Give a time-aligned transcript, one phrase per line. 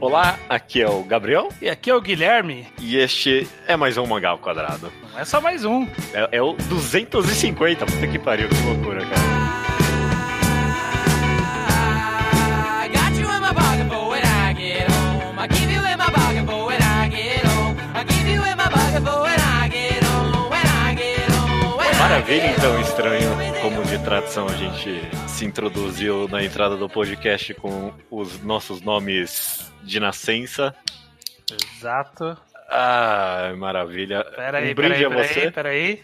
[0.00, 2.66] Olá, aqui é o Gabriel E aqui é o Guilherme.
[2.80, 4.92] e este é mais um Mangá ao Quadrado.
[5.12, 5.84] Não é só mais um.
[6.12, 9.46] É, é o 250, puta que pariu, que loucura, cara.
[21.98, 23.30] Maravilha, então, estranho.
[23.62, 25.00] Como de tradição, a gente
[25.36, 30.74] se introduziu na entrada do podcast com os nossos nomes de nascença.
[31.52, 32.38] Exato.
[32.70, 34.24] Ah, maravilha.
[34.34, 35.40] Pera aí, um brinde aí, a você.
[35.40, 36.02] aí, pera aí.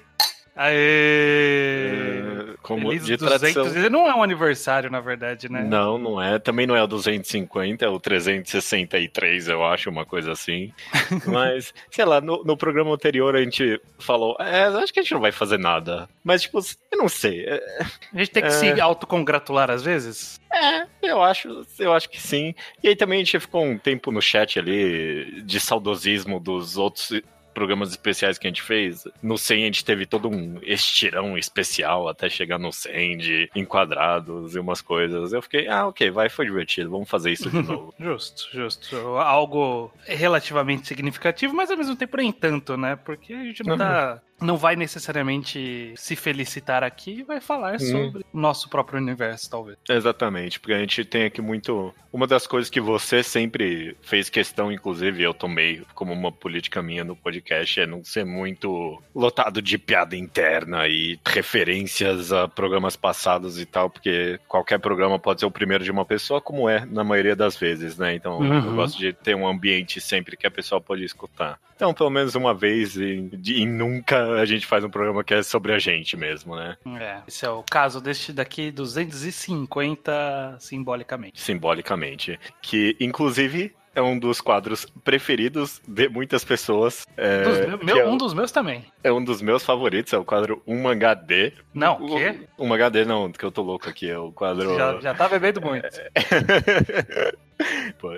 [0.55, 2.20] Aê!
[2.52, 3.52] É, Como Feliz de 200.
[3.52, 3.91] tradição.
[3.91, 5.62] Não é um aniversário, na verdade, né?
[5.62, 6.38] Não, não é.
[6.38, 10.73] Também não é o 250, é o 363, eu acho, uma coisa assim.
[11.27, 15.15] Mas, sei lá, no, no programa anterior a gente falou, é, acho que a gente
[15.15, 16.09] não vai fazer nada.
[16.23, 16.59] Mas, tipo,
[16.91, 17.45] eu não sei.
[17.47, 18.53] É, A gente tem que É.
[18.53, 20.41] se autocongratular às vezes.
[20.53, 22.55] É, eu acho, eu acho que sim.
[22.83, 27.20] E aí também a gente ficou um tempo no chat ali de saudosismo dos outros
[27.53, 29.06] programas especiais que a gente fez.
[29.22, 34.55] No 100 a gente teve todo um estirão especial até chegar no 100 de enquadrados
[34.55, 35.33] e umas coisas.
[35.33, 37.94] Eu fiquei, ah, ok, vai, foi divertido, vamos fazer isso de novo.
[37.98, 38.97] Justo, justo.
[39.19, 42.97] Algo relativamente significativo, mas ao mesmo tempo nem tanto, né?
[42.97, 44.20] Porque a gente não tá.
[44.43, 47.79] Não vai necessariamente se felicitar aqui e vai falar Hum.
[47.79, 49.79] sobre o nosso próprio universo, talvez.
[49.89, 51.95] Exatamente, porque a gente tem aqui muito.
[52.12, 57.03] Uma das coisas que você sempre fez questão, inclusive eu tomei como uma política minha
[57.05, 63.59] no podcast, é não ser muito lotado de piada interna e referências a programas passados
[63.61, 67.03] e tal, porque qualquer programa pode ser o primeiro de uma pessoa, como é na
[67.05, 68.15] maioria das vezes, né?
[68.15, 68.77] Então eu Uhum.
[68.77, 71.59] gosto de ter um ambiente sempre que a pessoa pode escutar.
[71.75, 75.42] Então, pelo menos uma vez e, e nunca a gente faz um programa que é
[75.42, 76.77] sobre a gente mesmo, né?
[76.98, 81.41] É, esse é o caso deste daqui, 250 simbolicamente.
[81.41, 82.38] simbolicamente.
[82.60, 87.06] Que, inclusive, é um dos quadros preferidos de muitas pessoas.
[87.16, 88.84] É, Dos meu- que meu- é, um dos meus também.
[89.04, 91.53] é um dos meus favoritos, é o quadro Um Mangá D.
[91.75, 92.41] Não, o quê?
[92.59, 94.75] Um Mangá D, não, que eu tô louco aqui, é o quadro...
[94.76, 95.87] Já, já tá bebendo muito.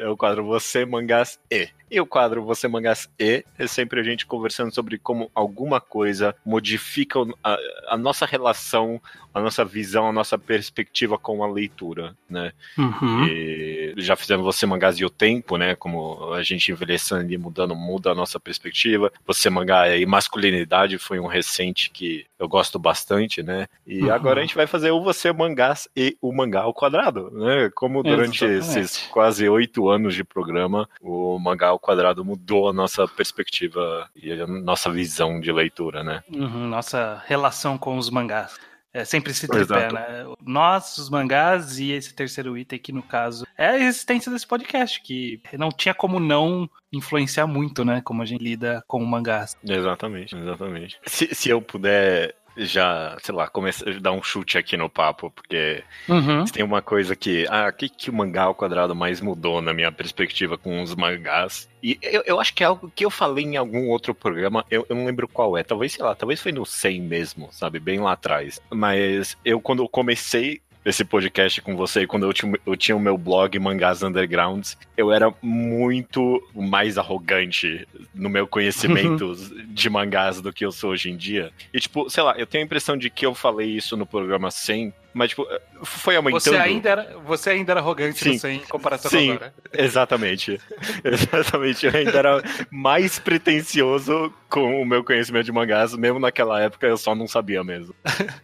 [0.00, 1.68] É o quadro Você Mangás E.
[1.90, 6.34] E o quadro Você Mangás E é sempre a gente conversando sobre como alguma coisa
[6.44, 7.56] modifica a,
[7.88, 9.00] a nossa relação,
[9.32, 12.52] a nossa visão, a nossa perspectiva com a leitura, né?
[12.76, 13.26] Uhum.
[13.26, 15.74] E já fizemos Você Mangás e o Tempo, né?
[15.74, 19.12] Como a gente envelhecendo e mudando, muda a nossa perspectiva.
[19.26, 23.66] Você Mangá e Masculinidade foi um recente que eu gosto bastante, né?
[23.86, 24.12] E Uhum.
[24.12, 27.70] agora a gente vai fazer o Você Mangás e o Mangá ao Quadrado, né?
[27.74, 28.80] Como durante Exatamente.
[28.86, 34.32] esses quase oito anos de programa, o Mangá ao Quadrado mudou a nossa perspectiva e
[34.32, 36.22] a nossa visão de leitura, né?
[36.32, 38.56] Uhum, nossa relação com os mangás.
[38.94, 39.94] É sempre esse tripé, Exato.
[39.94, 40.24] né?
[40.40, 45.02] Nós, os mangás, e esse terceiro item que, no caso, é a existência desse podcast,
[45.02, 48.00] que não tinha como não influenciar muito, né?
[48.04, 49.56] Como a gente lida com mangás.
[49.68, 51.00] Exatamente, exatamente.
[51.04, 55.82] Se, se eu puder já, sei lá, começar dar um chute aqui no papo, porque
[56.08, 56.44] Uhum.
[56.44, 57.46] tem uma coisa que.
[57.48, 60.94] Ah, o que, que o mangá ao quadrado mais mudou na minha perspectiva com os
[60.94, 61.68] mangás?
[61.82, 64.86] E eu, eu acho que é algo que eu falei em algum outro programa, eu,
[64.88, 65.62] eu não lembro qual é.
[65.62, 67.78] Talvez, sei lá, talvez foi no 100 mesmo, sabe?
[67.78, 68.58] Bem lá atrás.
[68.70, 73.00] Mas eu, quando eu comecei esse podcast com você, quando eu tinha, eu tinha o
[73.00, 79.34] meu blog Mangás Undergrounds, eu era muito mais arrogante no meu conhecimento
[79.68, 81.50] de mangás do que eu sou hoje em dia.
[81.72, 84.50] E, tipo, sei lá, eu tenho a impressão de que eu falei isso no programa
[84.50, 85.46] 100, mas, tipo,
[85.82, 86.40] foi aumentando.
[86.42, 88.36] Você ainda, era, você ainda era arrogante Sim.
[88.38, 89.28] 100 em comparação Sim.
[89.28, 89.54] com agora.
[89.72, 90.60] Exatamente.
[91.04, 91.86] Exatamente.
[91.86, 96.96] Eu ainda era mais pretencioso com o meu conhecimento de mangás, mesmo naquela época eu
[96.96, 97.94] só não sabia mesmo.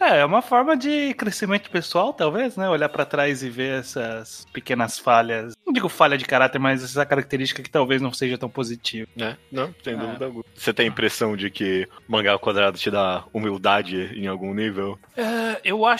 [0.00, 2.68] É, é uma forma de crescimento pessoal, talvez, né?
[2.68, 5.54] Olhar pra trás e ver essas pequenas falhas.
[5.64, 9.08] Não digo falha de caráter, mas essa característica que talvez não seja tão positiva.
[9.16, 9.38] Né?
[9.50, 9.96] Não, sem É.
[9.96, 10.44] dúvida alguma.
[10.54, 14.98] Você tem a impressão de que mangá ao quadrado te dá humildade em algum nível?
[15.16, 15.93] É, eu acho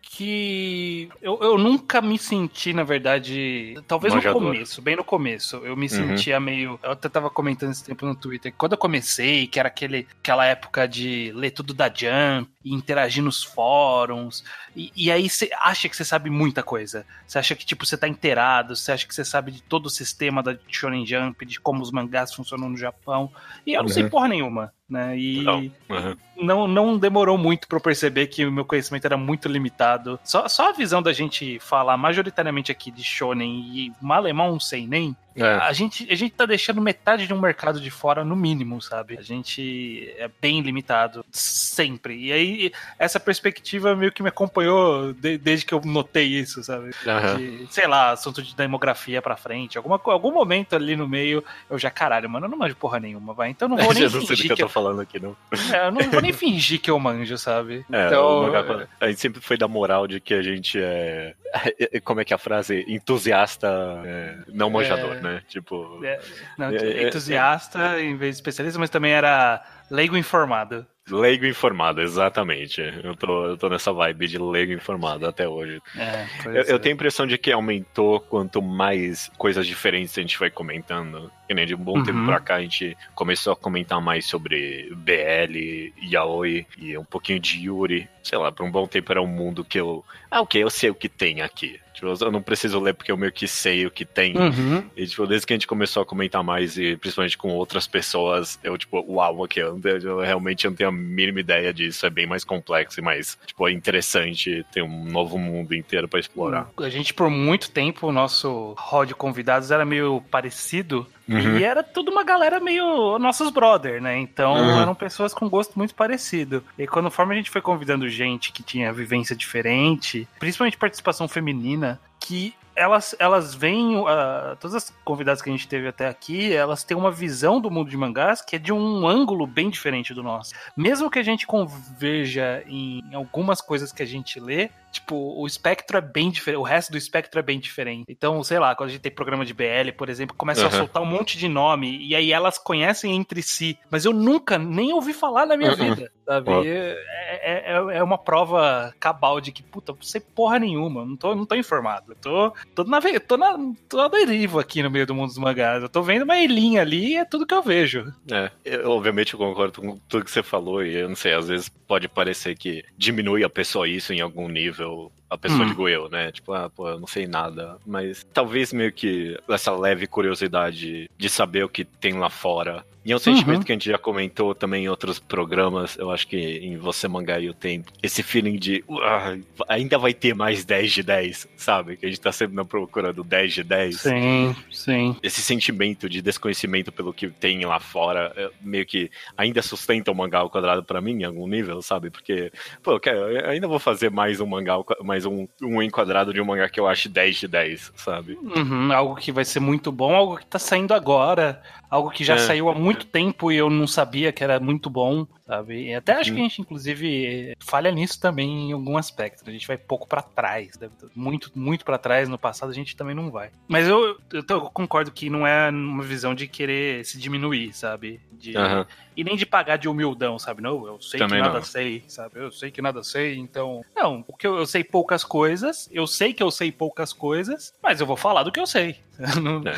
[0.00, 1.08] que.
[1.22, 3.74] Eu, eu nunca me senti, na verdade.
[3.86, 4.40] Talvez Manjador.
[4.40, 5.56] no começo, bem no começo.
[5.58, 5.88] Eu me Uhum.
[5.88, 6.78] sentia meio.
[6.82, 8.52] Eu até tava comentando esse tempo no Twitter.
[8.56, 13.22] Quando eu comecei, que era aquele, aquela época de ler tudo da Jump e interagir
[13.22, 14.44] nos fóruns.
[14.76, 17.06] E, e aí você acha que você sabe muita coisa.
[17.26, 19.90] Você acha que, tipo, você tá inteirado, você acha que você sabe de todo o
[19.90, 23.30] sistema da Shonen Jump, de como os mangás funcionam no Japão.
[23.66, 24.10] E eu não sei Uhum.
[24.10, 25.16] porra nenhuma, né?
[25.16, 25.60] E Não.
[25.60, 26.16] Uhum.
[26.36, 30.18] não, não demorou muito pra eu perceber que o meu conhecimento era muito limitado.
[30.24, 35.16] Só, só a visão da gente falar majoritariamente aqui de shonen e malemão um seinen
[35.36, 35.44] É.
[35.54, 39.16] A gente, a gente tá deixando metade de um mercado de fora no mínimo, sabe?
[39.18, 42.16] A gente é bem limitado, sempre.
[42.26, 46.90] E aí, essa perspectiva meio que me acompanhou de- desde que eu notei isso, sabe?
[47.06, 47.36] Aham.
[47.36, 49.76] De, sei lá, assunto de demografia pra frente.
[49.78, 53.32] Alguma, algum momento ali no meio, eu já, caralho, mano, eu não manjo porra nenhuma,
[53.32, 53.50] vai.
[53.50, 55.20] Então não vou nem Eu não sei do que fingir eu que tô falando aqui,
[55.20, 55.36] não.
[55.72, 57.84] é, eu não vou nem fingir que eu manjo, sabe?
[57.92, 61.34] É, então, mangá- a gente sempre foi da moral de que a gente é.
[62.04, 62.84] Como é que é a frase?
[62.88, 63.68] Entusiasta,
[64.04, 65.20] é, não manjador, É.
[65.20, 65.42] né?
[65.48, 66.00] Tipo.
[66.04, 66.20] é,
[66.58, 70.86] não, É, é, entusiasta em vez de especialista, mas também era leigo informado.
[71.08, 72.80] Leigo informado, exatamente.
[73.02, 75.80] Eu tô, eu tô nessa vibe de leigo informado até hoje.
[75.96, 76.78] É, Eu, eu é.
[76.78, 81.28] tenho a impressão de que aumentou quanto mais coisas diferentes a gente vai comentando.
[81.48, 82.04] Que nem de um bom Uhum.
[82.04, 87.40] tempo pra cá a gente começou a comentar mais sobre BL, Yaoi e um pouquinho
[87.40, 88.08] de Yuri.
[88.22, 90.04] Sei lá, por um bom tempo era um mundo que eu.
[90.30, 91.80] Ah, ok, eu sei o que tem aqui.
[91.92, 94.36] Tipo, eu não preciso ler porque eu meio que sei o que tem.
[94.36, 94.84] Uhum.
[94.96, 98.58] E, tipo, desde que a gente começou a comentar mais, e principalmente com outras pessoas,
[98.62, 102.06] eu, tipo, uau, ok, eu, eu realmente não tenho a mínima ideia disso.
[102.06, 106.20] É bem mais complexo e mais, tipo, é interessante ter um novo mundo inteiro pra
[106.20, 106.70] explorar.
[106.78, 111.06] A gente, por muito tempo, o nosso hall de convidados era meio parecido.
[111.30, 111.58] Uhum.
[111.58, 114.18] E era tudo uma galera meio nossos brother, né?
[114.18, 114.80] Então Uhum.
[114.80, 116.64] eram pessoas com gosto muito parecido.
[116.76, 122.54] E conforme a gente foi convidando gente que tinha vivência diferente, principalmente participação feminina, que
[122.80, 126.96] elas, elas vêm, ah, todas as convidadas que a gente teve até aqui, elas têm
[126.96, 130.54] uma visão do mundo de mangás que é de um ângulo bem diferente do nosso.
[130.76, 135.98] Mesmo que a gente converja em algumas coisas que a gente lê, tipo, o espectro
[135.98, 138.04] é bem diferente, o resto do espectro é bem diferente.
[138.08, 140.70] Então, sei lá, quando a gente tem programa de BL, por exemplo, começa a Uhum.
[140.78, 144.92] soltar um monte de nome, e aí elas conhecem entre si, mas eu nunca nem
[144.92, 145.76] ouvi falar na minha Uhum.
[145.76, 146.50] vida, sabe?
[146.66, 146.96] É,
[147.42, 151.34] é, é- é uma prova cabal de que, puta, não sei porra nenhuma, não tô,
[151.34, 152.06] não tô informado.
[152.12, 153.58] Eu tô, tô, na, tô, na,
[153.88, 155.82] tô na deriva aqui no meio do mundo dos mangás.
[155.82, 158.12] Eu tô vendo uma elinha ali e é tudo que eu vejo.
[158.30, 161.48] É, eu, obviamente eu concordo com tudo que você falou e eu não sei, às
[161.48, 165.10] vezes pode parecer que diminui a pessoa isso em algum nível.
[165.28, 165.68] A pessoa, Hum.
[165.68, 166.32] digo eu, né?
[166.32, 167.76] Tipo, ah, pô, eu não sei nada.
[167.86, 172.84] Mas talvez meio que essa leve curiosidade de saber o que tem lá fora.
[173.04, 173.64] E é um sentimento Uhum.
[173.64, 175.96] que a gente já comentou também em outros programas.
[175.96, 179.38] Eu acho que em Você Mangaio tem esse feeling de "Uah,
[179.68, 181.96] ainda vai ter mais 10 de 10, sabe?
[181.96, 185.16] Que a gente tá sempre na procura do 10 de 10 Sim, sim.
[185.22, 190.14] esse sentimento de desconhecimento pelo que tem lá fora, é, meio que ainda sustenta o
[190.14, 192.10] mangá ao quadrado pra mim em algum nível, sabe?
[192.10, 192.52] Porque,
[192.82, 196.40] pô, eu, quero, eu ainda vou fazer mais um mangá, mais um, um enquadrado de
[196.40, 198.34] um mangá que eu acho 10 de 10, sabe?
[198.42, 202.34] Uhum, algo que vai ser muito bom, algo que tá saindo agora, algo que já
[202.34, 202.38] É.
[202.38, 205.88] saiu há muito tempo e eu não sabia que era muito bom, sabe?
[205.88, 206.36] E até acho Uhum.
[206.36, 209.42] que a gente, inclusive, falha nisso também em algum aspecto.
[209.48, 210.78] A gente vai pouco pra trás,
[211.14, 212.28] muito, muito para trás.
[212.28, 213.50] No passado a gente também não vai.
[213.66, 217.72] Mas eu, eu, tô- eu concordo que não é uma visão de querer se diminuir,
[217.72, 218.20] sabe?
[218.30, 218.86] De, Aham.
[219.16, 220.62] E nem de pagar de humildão, sabe?
[220.62, 221.64] Não, eu sei Também que nada não.
[221.64, 222.38] sei, sabe?
[222.38, 223.84] Eu sei que nada sei, então.
[223.94, 228.00] Não, porque eu, eu sei poucas coisas, eu sei que eu sei poucas coisas, mas
[228.00, 228.96] eu vou falar do que eu sei.
[229.42, 229.74] Não- É.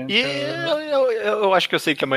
[0.00, 2.08] Então- E eu, eu, eu- acho que eu sei que a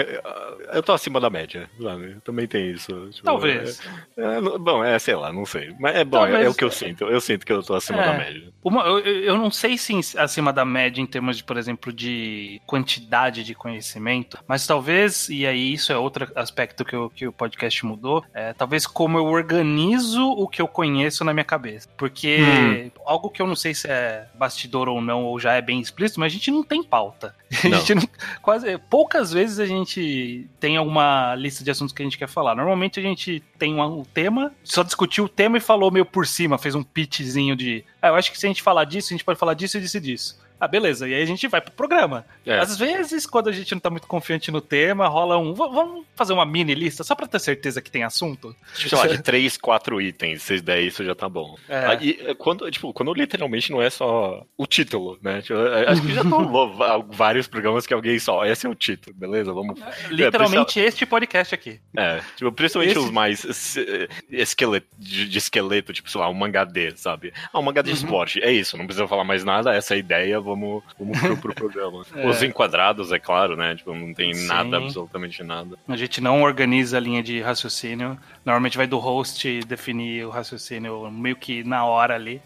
[0.74, 2.18] eu tô acima da média, sabe?
[2.24, 2.87] Também tem isso.
[3.12, 3.80] Tipo, Talvez.
[4.18, 5.74] é- é, bom, é, sei lá, não sei.
[5.80, 7.04] Mas é bom, é, Talvez- é o que eu sinto.
[7.06, 8.06] Eu sinto que eu tô acima É.
[8.06, 8.50] da média.
[8.64, 11.92] Uma, eu, eu eu não sei se acima da média em termos de, por exemplo,
[11.94, 17.28] de quantidade de conhecimento, mas talvez, e aí isso é outro aspecto que, o- que
[17.28, 21.88] o podcast mudou, é, talvez como eu organizo o que eu conheço na minha cabeça.
[21.98, 22.92] Porque Hum.
[23.06, 26.20] algo que eu não sei se é bastidor ou não, ou já é bem explícito,
[26.20, 27.36] mas a gente não tem pauta.
[27.64, 28.10] A gente não-
[28.42, 32.54] quase, poucas vezes a gente tem alguma lista de assuntos que a gente quer falar.
[32.56, 36.26] Normalmente a gente tem um, um tema, só discutiu o tema e falou meio por
[36.28, 37.84] cima, fez um pitchzinho de.
[38.02, 39.82] Ah, eu acho que se a gente falar disso, a gente pode falar disso e
[39.82, 40.47] disso e disso.
[40.60, 41.08] Ah, beleza.
[41.08, 42.26] E aí a gente vai pro programa.
[42.46, 42.58] É.
[42.60, 45.54] Às vezes, quando a gente não tá muito confiante no tema, rola um.
[45.54, 48.56] "V- Vamos fazer uma mini lista só pra ter certeza que tem assunto?
[48.74, 51.56] Sei lá, de três, quatro itens, se der isso já tá bom.
[51.70, 51.78] É.
[51.86, 55.42] Ah, e, eh, quando, tipo, quando literalmente não é só o título, né?
[55.42, 56.74] Tipo, eh, acho que já rolou
[57.12, 59.54] vários programas que alguém só, esse é o título, beleza?
[59.54, 59.80] Vamos.
[60.10, 61.80] Literalmente este podcast aqui.
[61.96, 66.64] É, tipo, principalmente Esse- os mais se- esqueleto, de, esqueleto, tipo, sei lá, um mangá
[66.64, 67.34] D, sabe?
[67.54, 67.96] Ah, um mangá de Uhum.
[67.96, 71.54] esporte, é isso, não precisa falar mais nada, essa é ideia, vamos, vamos pro, pro
[71.56, 72.04] programa.
[72.16, 72.28] É.
[72.28, 73.76] Os enquadrados, é claro, né?
[73.76, 74.48] Tipo, não tem Sim.
[74.48, 75.78] nada, absolutamente nada.
[75.88, 78.18] A gente não organiza a linha de raciocínio.
[78.46, 82.42] Normalmente vai do host definir o raciocínio meio que na hora ali.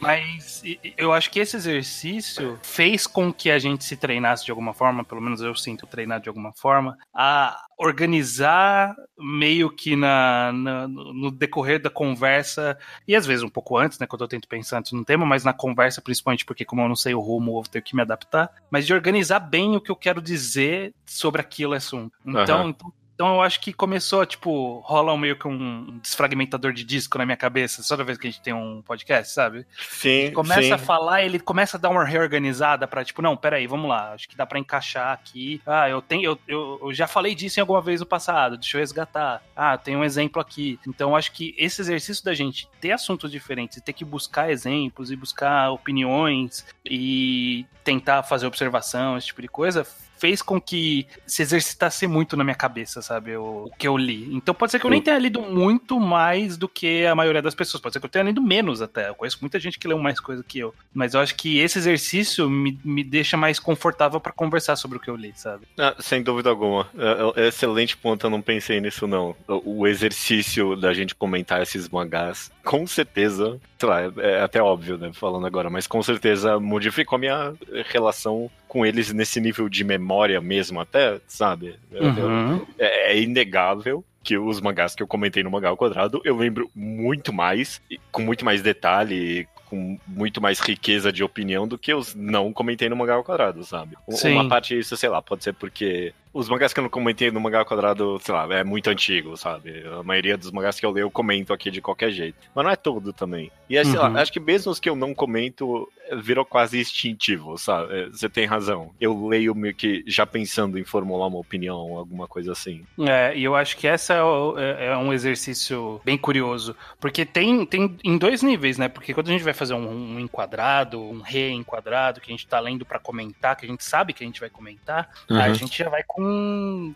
[0.00, 4.44] Mas e- e eu acho que esse exercício fez com que a gente se treinasse
[4.44, 9.96] de alguma forma, pelo menos eu sinto treinar de alguma forma, a organizar meio que
[9.96, 14.28] na, na- no decorrer da conversa, e às vezes um pouco antes, né, quando eu
[14.28, 17.20] tento pensar antes no tema, mas na conversa, principalmente porque como eu não sei o
[17.20, 20.94] rumo, eu ter que me adaptar, mas de organizar bem o que eu quero dizer
[21.06, 22.12] sobre aquele assunto.
[22.24, 22.68] Então, Aham.
[22.70, 27.24] então, então eu acho que começou, tipo, rola meio que um desfragmentador de disco na
[27.24, 29.64] minha cabeça, toda vez que a gente tem um podcast, sabe?
[29.78, 30.72] Sim, começa sim.
[30.72, 34.28] a falar, ele começa a dar uma reorganizada pra, tipo, não, peraí, vamos lá, acho
[34.28, 35.62] que dá pra encaixar aqui.
[35.64, 38.76] Ah, eu tenho, eu, eu, eu já falei disso em alguma vez no passado, deixa
[38.76, 39.40] eu resgatar.
[39.54, 40.80] Ah, tem um exemplo aqui.
[40.84, 45.16] Então, acho que esse exercício da gente ter assuntos diferentes, ter que buscar exemplos e
[45.16, 49.86] buscar opiniões e tentar fazer observação, esse tipo de coisa,
[50.22, 53.36] fez com que se exercitasse muito na minha cabeça, sabe?
[53.36, 54.32] O, o que eu li.
[54.32, 57.56] Então pode ser que eu nem tenha lido muito mais do que a maioria das
[57.56, 57.80] pessoas.
[57.80, 59.08] Pode ser que eu tenha lido menos até.
[59.08, 60.72] Eu conheço muita gente que leu mais coisa que eu.
[60.94, 65.00] Mas eu acho que esse exercício me, me deixa mais confortável pra conversar sobre o
[65.00, 65.66] que eu li, sabe?
[65.76, 66.88] Ah, sem dúvida alguma.
[66.96, 69.34] É, é excelente ponto, eu não pensei nisso, não.
[69.48, 74.62] O o exercício da gente comentar esses mangás, com certeza, sei lá, é, é até
[74.62, 77.54] óbvio, né, falando agora, mas com certeza modificou a minha
[77.86, 81.74] relação com eles nesse nível de memória mesmo, até, sabe?
[81.90, 82.64] Uhum.
[82.78, 86.70] é, é inegável que os mangás que eu comentei no Mangá ao Quadrado eu lembro
[86.76, 92.14] muito mais, com muito mais detalhe, com muito mais riqueza de opinião do que os
[92.14, 93.96] não comentei no Mangá ao Quadrado, sabe?
[94.10, 94.34] Sim.
[94.34, 97.40] Uma parte disso, sei lá, pode ser porque os mangás que eu não comentei no
[97.40, 99.84] Mangá Quadrado, sei lá, é muito antigo, sabe?
[99.98, 102.36] A maioria dos mangás que eu leio eu comento aqui de qualquer jeito.
[102.54, 103.50] Mas não é todo também.
[103.68, 104.12] E é, sei Uhum.
[104.12, 108.08] lá, acho que mesmo os que eu não comento, virou quase instintivo, sabe?
[108.10, 108.92] Você tem razão.
[109.00, 112.84] Eu leio meio que já pensando em formular uma opinião, alguma coisa assim.
[113.00, 116.74] É, e eu acho que essa é, é- é um exercício bem curioso.
[117.00, 118.88] Porque tem, tem em dois níveis, né?
[118.88, 122.60] Porque quando a gente vai fazer um, um enquadrado, um reenquadrado, que a gente tá
[122.60, 125.54] lendo pra comentar, que a gente sabe que a gente vai comentar, a Uhum.
[125.54, 126.94] gente já vai com.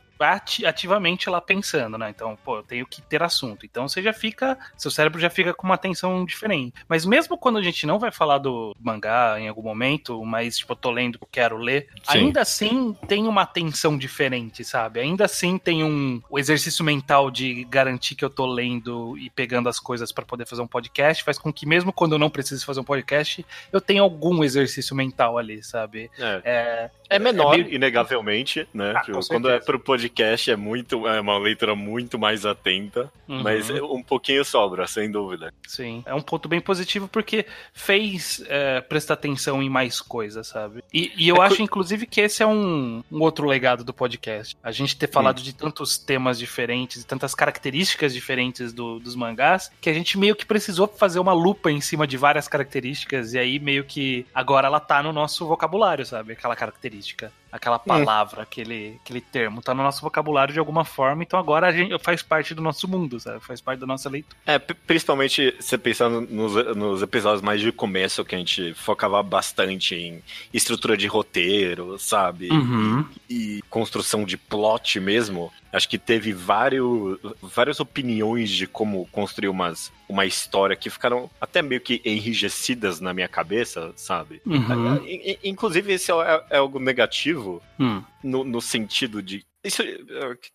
[0.65, 2.11] Ativamente lá pensando, né?
[2.11, 3.65] Então, pô, eu tenho que ter assunto.
[3.67, 4.59] Então você já fica.
[4.77, 6.75] Seu cérebro já fica com uma atenção diferente.
[6.89, 10.73] Mas mesmo quando a gente não vai falar do mangá em algum momento, mas, tipo,
[10.73, 12.19] eu tô lendo eu quero ler, Sim.
[12.19, 15.01] ainda assim tem uma atenção diferente, sabe?
[15.01, 19.69] Ainda assim tem um o exercício mental de garantir que eu tô lendo e pegando
[19.69, 22.65] as coisas pra poder fazer um podcast, faz com que mesmo quando eu não precise
[22.65, 26.11] fazer um podcast, eu tenha algum exercício mental ali, sabe?
[26.19, 26.41] É.
[26.45, 28.93] É, É menor, É meio- inegavelmente, né?
[28.97, 30.06] Ah, Tipo, quando é pro podcast
[30.51, 33.43] é muito, é uma leitura muito mais atenta, uhum.
[33.43, 35.53] mas é um pouquinho sobra, sem dúvida.
[35.67, 40.83] Sim, é um ponto bem positivo porque fez é, prestar atenção em mais coisas, sabe?
[40.93, 44.57] E, e eu É acho, inclusive, que esse é um, um outro legado do podcast.
[44.63, 49.71] A gente ter falado de tantos temas diferentes, e tantas características diferentes do- dos mangás,
[49.81, 53.39] que a gente meio que precisou fazer uma lupa em cima de várias características, e
[53.39, 56.33] aí meio que agora ela tá no nosso vocabulário, sabe?
[56.33, 61.39] Aquela característica, aquela palavra, aquele, aquele termo, tá no nosso vocabulário de alguma forma, então
[61.39, 63.41] agora a gente faz parte do nosso mundo, sabe?
[63.41, 64.37] Faz parte da nossa leitura.
[64.45, 69.23] É, pri- principalmente você pensando nos, nos episódios mais de começo, que a gente focava
[69.23, 70.23] bastante em
[70.53, 72.51] estrutura de roteiro, sabe?
[72.51, 73.05] Uhum.
[73.31, 79.93] e construção de plot mesmo, acho que teve vários, várias opiniões de como construir umas,
[80.09, 84.41] uma história que ficaram até meio que enrijecidas na minha cabeça, sabe?
[84.47, 85.01] Uhum.
[85.45, 88.03] Inclusive, esse é, é algo negativo Hum.
[88.23, 89.45] no, no sentido de.
[89.67, 89.97] Isso, eh,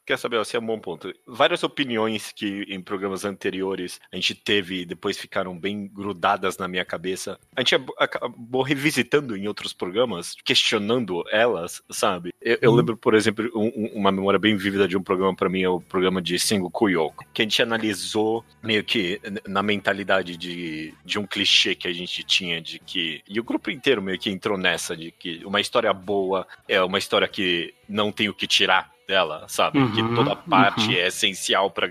[0.06, 1.14] quer saber, assim, é um bom ponto.
[1.28, 6.68] Várias opiniões que em programas anteriores a gente teve e depois ficaram bem grudadas na
[6.68, 7.38] minha cabeça.
[7.56, 12.34] A gente ab- acabou revisitando em outros programas, questionando elas, sabe?
[12.42, 12.78] Eu, eu Uhum.
[12.78, 15.70] lembro, por exemplo, um- um- uma memória bem vívida de um programa pra mim é
[15.70, 21.20] o programa de Sengoku Yoko, que a gente analisou meio que na mentalidade de, de
[21.20, 23.22] um clichê que a gente tinha de que.
[23.28, 26.98] E o grupo inteiro meio que entrou nessa, de que uma história boa é uma
[26.98, 29.78] história que não tem o que tirar dela, sabe?
[29.78, 30.94] Uhum, que toda parte uhum.
[30.94, 31.86] é essencial pra,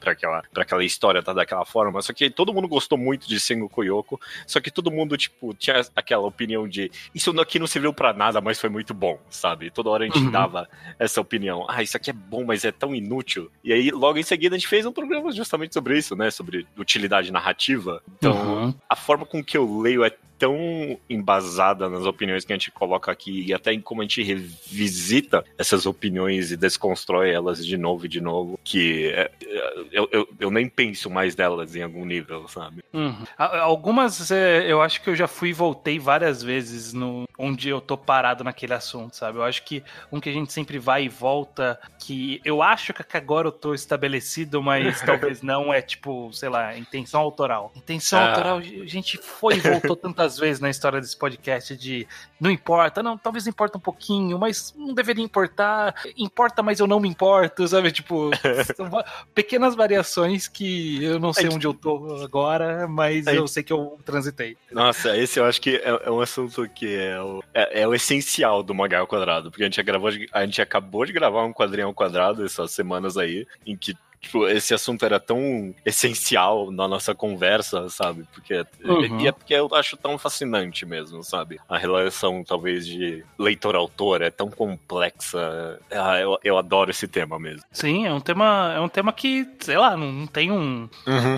[0.00, 2.02] pra, aquela, pra aquela história tá daquela forma.
[2.02, 5.80] Só que todo mundo gostou muito de Sengoku Yoko, só que todo mundo, tipo, tinha
[5.94, 9.70] aquela opinião de isso aqui não serviu pra nada, mas foi muito bom, sabe?
[9.70, 10.30] Toda hora a gente Uhum.
[10.32, 10.68] dava
[10.98, 11.64] essa opinião.
[11.68, 13.48] Ah, isso aqui é bom, mas é tão inútil.
[13.62, 16.28] E aí, logo em seguida, a gente fez um programa justamente sobre isso, né?
[16.30, 18.02] Sobre utilidade narrativa.
[18.18, 18.74] Então, Uhum.
[18.90, 23.10] a forma com que eu leio é tão embasada nas opiniões que a gente coloca
[23.10, 28.06] aqui e até em como a gente revisita essas opiniões e desconstrói elas de novo
[28.06, 32.04] e de novo, que é- é- eu, eu, eu nem penso mais delas em algum
[32.04, 32.82] nível, sabe?
[32.92, 33.24] Uhum.
[33.36, 37.80] Algumas é, eu acho que eu já fui e voltei várias vezes no, onde eu
[37.80, 39.38] tô parado naquele assunto, sabe?
[39.38, 43.16] Eu acho que um que a gente sempre vai e volta, que eu acho que
[43.16, 47.72] agora eu tô estabelecido, mas talvez não, é tipo, sei lá, intenção autoral.
[47.74, 48.28] Intenção Ah.
[48.30, 52.06] autoral, a gente foi e voltou tantas vezes na história desse podcast de
[52.40, 56.98] não importa, não, talvez importa um pouquinho, mas não deveria importar, importa, mas eu não
[56.98, 57.92] me importo, sabe?
[57.92, 58.30] Tipo,
[59.34, 63.46] pequenas variações que eu não sei É que- onde eu tô agora, mas É eu
[63.46, 64.56] sei que eu transitei.
[64.72, 67.94] Nossa, esse eu acho que é, é um assunto que é o, é, é o
[67.94, 71.52] essencial do Mangá ao Quadrado, porque a gente, gravou, a gente acabou de gravar um
[71.52, 76.86] quadrinho ao quadrado essas semanas aí, em que tipo, esse assunto era tão essencial na
[76.88, 78.24] nossa conversa, sabe?
[78.32, 79.20] Porque, Uhum.
[79.20, 81.58] E é porque eu acho tão fascinante mesmo, sabe?
[81.68, 85.78] A relação, talvez, de leitor-autor é tão complexa.
[85.90, 87.62] Ah, eu, eu adoro esse tema mesmo.
[87.72, 90.88] Sim, é um tema, é um tema que, sei lá, não, não tem um,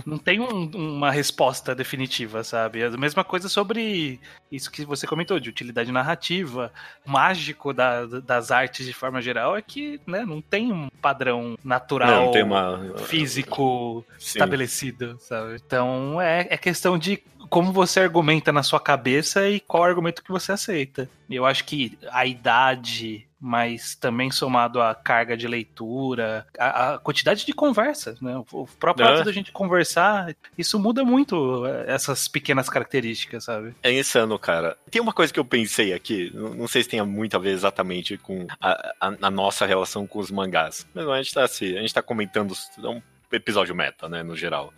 [0.07, 2.81] não tem um- uma resposta definitiva, sabe?
[2.83, 4.21] É a mesma coisa sobre
[4.51, 6.73] isso que você comentou, de utilidade narrativa.
[7.07, 11.57] O mágico da- das artes de forma geral é que né, não tem um padrão
[11.65, 12.70] natural, Não, tem uma.
[13.07, 15.57] Físico estabelecido, sabe?
[15.65, 20.31] Então é, é questão de como você argumenta na sua cabeça e qual argumento que
[20.33, 21.09] você aceita.
[21.29, 27.45] Eu acho que a idade, mas também somado à carga de leitura, a, a quantidade
[27.45, 28.41] de conversa, né?
[28.53, 29.13] O próprio É.
[29.15, 33.75] ato da gente conversar, isso muda muito eh, essas pequenas características, sabe?
[33.83, 34.77] É insano, cara.
[34.91, 38.17] Tem uma coisa que eu pensei aqui, não sei se tem muito a ver exatamente
[38.17, 40.87] com a, a- a nossa relação com os mangás.
[40.95, 43.01] Mas a gente tá assim, a gente tá comentando é um
[43.33, 44.73] episódio meta, né, no geral.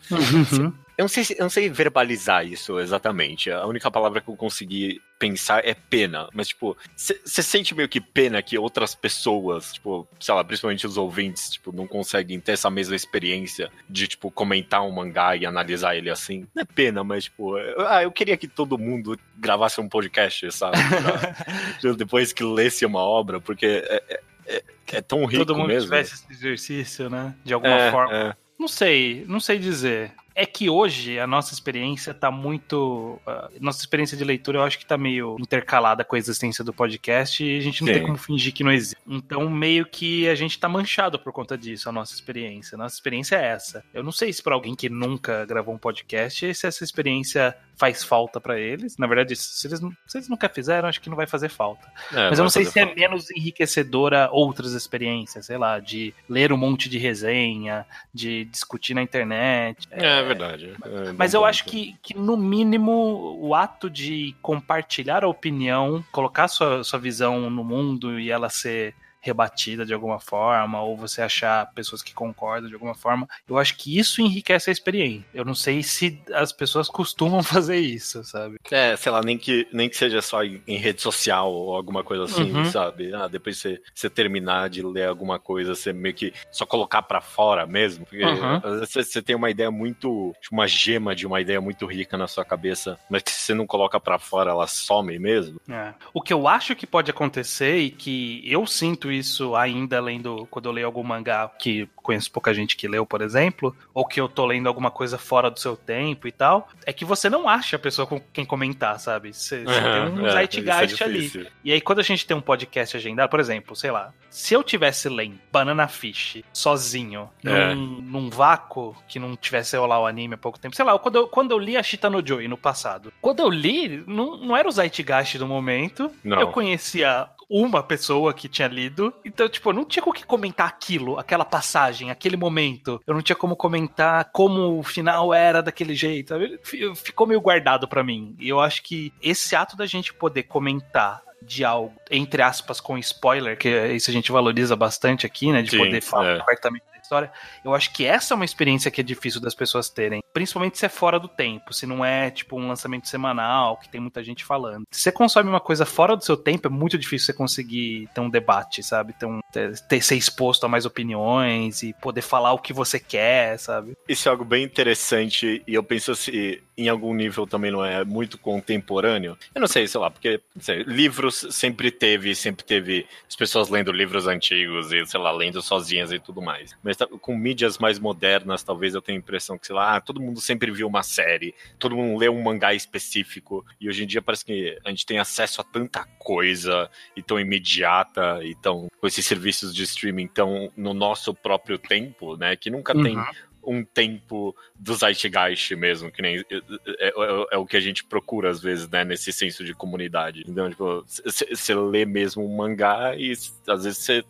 [1.03, 3.51] Eu não sei, se- eu não sei verbalizar isso exatamente.
[3.51, 6.29] A única palavra que eu consegui pensar é pena.
[6.33, 10.97] Mas, tipo, você sente meio que pena que outras pessoas, tipo, sei lá, principalmente os
[10.97, 15.97] ouvintes, tipo, não conseguem ter essa mesma experiência de, tipo, comentar um mangá e analisar
[15.97, 16.47] ele assim.
[16.55, 20.51] Não é pena, mas, tipo, eu, ah, eu queria que todo mundo gravasse um podcast,
[20.53, 20.77] sabe?
[21.81, 25.69] Pra- depois que lesse uma obra, porque é, é- é- é tão rico Todo mundo
[25.69, 25.89] mesmo.
[25.89, 27.35] tivesse esse exercício, né?
[27.45, 28.15] De alguma É, forma.
[28.17, 28.37] é.
[28.59, 30.13] Não sei, não sei dizer.
[30.35, 33.21] É que hoje a nossa experiência tá muito.
[33.27, 36.73] a nossa experiência de leitura eu acho que tá meio intercalada com a existência do
[36.73, 37.95] podcast e a gente não Sim.
[37.95, 38.97] tem como fingir que não existe.
[39.07, 42.77] Então, meio que a gente tá manchado por conta disso, a nossa experiência.
[42.77, 43.85] A nossa experiência é essa.
[43.93, 48.05] Eu não sei se pra alguém que nunca gravou um podcast, se essa experiência faz
[48.05, 48.97] falta pra eles.
[48.97, 51.87] Na verdade, se eles, se eles nunca fizeram, acho que não vai fazer falta.
[52.13, 53.01] É, Mas eu não sei se é falta.
[53.01, 59.03] menos enriquecedora outras experiências, sei lá, de ler um monte de resenha, de discutir na
[59.03, 59.89] internet.
[59.91, 60.75] É verdade.
[60.85, 61.51] É Mas eu ponto.
[61.51, 67.51] acho que, que, no mínimo, o ato de compartilhar a opinião, colocar sua, sua visão
[67.51, 72.69] no mundo e ela ser rebatida de alguma forma, ou você achar pessoas que concordam
[72.69, 75.25] de alguma forma, eu acho que isso enriquece a experiência.
[75.33, 78.57] Eu não sei se as pessoas costumam fazer isso, sabe?
[78.71, 82.03] É, sei lá, nem que, nem que seja só em, em rede social ou alguma
[82.03, 82.65] coisa assim, Uhum.
[82.65, 83.15] sabe?
[83.15, 87.21] Ah, depois você, você terminar de ler alguma coisa, você meio que só colocar pra
[87.21, 88.05] fora mesmo.
[88.05, 88.57] Porque Uhum.
[88.57, 90.33] às vezes você, você tem uma ideia muito.
[90.41, 93.67] tipo, uma gema de uma ideia muito rica na sua cabeça, mas se você não
[93.67, 95.61] coloca pra fora, ela some mesmo.
[95.71, 95.95] É.
[96.13, 100.67] O que eu acho que pode acontecer e que eu sinto isso ainda lendo quando
[100.67, 104.29] eu leio algum mangá que conheço pouca gente que leu, por exemplo, ou que eu
[104.29, 107.77] tô lendo alguma coisa fora do seu tempo e tal, é que você não acha
[107.77, 109.33] a pessoa com quem comentar, sabe?
[109.33, 111.49] Você, você tem um É, zeitgeist é ali.
[111.65, 114.63] E aí, quando a gente tem um podcast agendado, por exemplo, sei lá, se eu
[114.63, 117.75] tivesse lendo Banana Fish sozinho, É.
[117.75, 121.17] num, num vácuo que não tivesse lá o anime há pouco tempo, sei lá, quando
[121.17, 124.57] eu, quando eu li a Shita no Joy no passado, quando eu li, não, não
[124.57, 126.41] era o zeitgeist do momento, Não.
[126.41, 130.25] eu conhecia uma pessoa que tinha lido, então, tipo, eu não tinha com o que
[130.25, 132.99] comentar aquilo, aquela passagem, aquele momento.
[133.07, 136.31] Eu não tinha como comentar como o final era daquele jeito.
[136.31, 136.59] sabe?
[136.95, 138.35] Ficou meio guardado pra mim.
[138.41, 142.97] E eu acho que esse ato da gente poder comentar de algo, entre aspas, com
[142.97, 145.61] spoiler, que isso a gente valoriza bastante aqui, né?
[145.61, 146.41] De Sim, poder falar é.
[146.41, 147.33] abertamente história.
[147.65, 150.23] Eu acho que essa é uma experiência que é difícil das pessoas terem.
[150.33, 154.01] Principalmente se é fora do tempo, se não é tipo um lançamento semanal, que tem
[154.01, 154.85] muita gente falando.
[154.91, 158.21] Se você consome uma coisa fora do seu tempo, é muito difícil você conseguir ter
[158.21, 159.13] um debate, sabe?
[159.13, 162.99] Ter, um, ter, ter- ser exposto a mais opiniões e poder falar o que você
[162.99, 163.93] quer, sabe?
[164.09, 168.05] Isso é algo bem interessante e eu penso se em algum nível também não é
[168.05, 169.37] muito contemporâneo.
[169.55, 173.93] Eu não sei, sei lá, porque sei, livros sempre teve, sempre teve as pessoas lendo
[173.93, 176.77] livros antigos e, sei lá, lendo sozinhas e tudo mais.
[176.83, 180.21] Mas com mídias mais modernas, talvez eu tenha a impressão que, sei lá, ah, todo
[180.21, 184.23] mundo sempre viu uma série, todo mundo lê um mangá específico e hoje em dia
[184.23, 189.07] parece que a gente tem acesso a tanta coisa e tão imediata e tão com
[189.07, 193.52] esses serviços de streaming tão no nosso próprio tempo, né, que nunca tem Uhum.
[193.65, 198.51] Um tempo do Zeitgeist mesmo, que nem é, é- é o que a gente procura
[198.51, 200.45] às vezes, né, nesse senso de comunidade.
[200.47, 203.33] Então, tipo, você lê mesmo um mangá e
[203.69, 204.25] às vezes você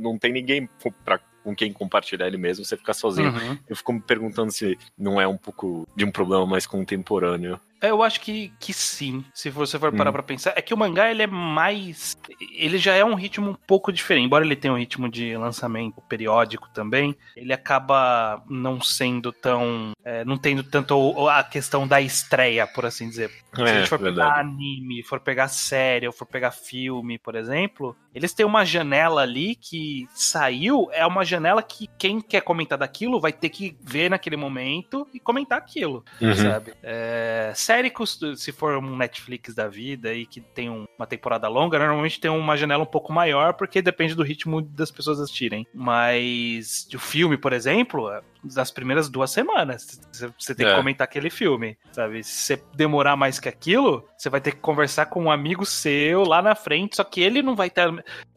[0.00, 0.68] não tem ninguém
[1.04, 3.30] pra, com quem compartilhar ele mesmo, você fica sozinho.
[3.32, 3.58] Uhum.
[3.68, 7.60] Eu fico me perguntando se não é um pouco de um problema mais contemporâneo.
[7.82, 10.12] É, Eu acho que, que sim, se você for parar Hum.
[10.12, 10.52] pra pensar.
[10.56, 12.16] É que o mangá, ele é mais...
[12.54, 14.24] Ele já é um ritmo um pouco diferente.
[14.26, 19.92] Embora ele tenha um ritmo de lançamento periódico também, ele acaba não sendo tão...
[20.04, 23.30] é, não tendo tanto a questão da estreia, por assim dizer.
[23.54, 24.28] Se a É, gente for verdade.
[24.30, 29.22] pegar anime, for pegar série, ou for pegar filme, por exemplo, eles têm uma janela
[29.22, 34.08] ali que saiu, é uma janela que quem quer comentar daquilo vai ter que ver
[34.08, 36.34] naquele momento e comentar aquilo Uhum.
[36.34, 36.72] sabe?
[36.82, 41.48] É, série, costu- se for um Netflix da vida aí que tem um- uma temporada
[41.48, 45.66] longa, normalmente tem uma janela um pouco maior, porque depende do ritmo das pessoas assistirem.
[45.74, 50.76] Mas o filme, por exemplo, é das primeiras duas semanas, você- tem que É.
[50.76, 52.24] comentar aquele filme, sabe?
[52.24, 56.24] Se você demorar mais que aquilo, você vai ter que conversar com um amigo seu
[56.24, 57.88] lá na frente, só que ele não vai estar.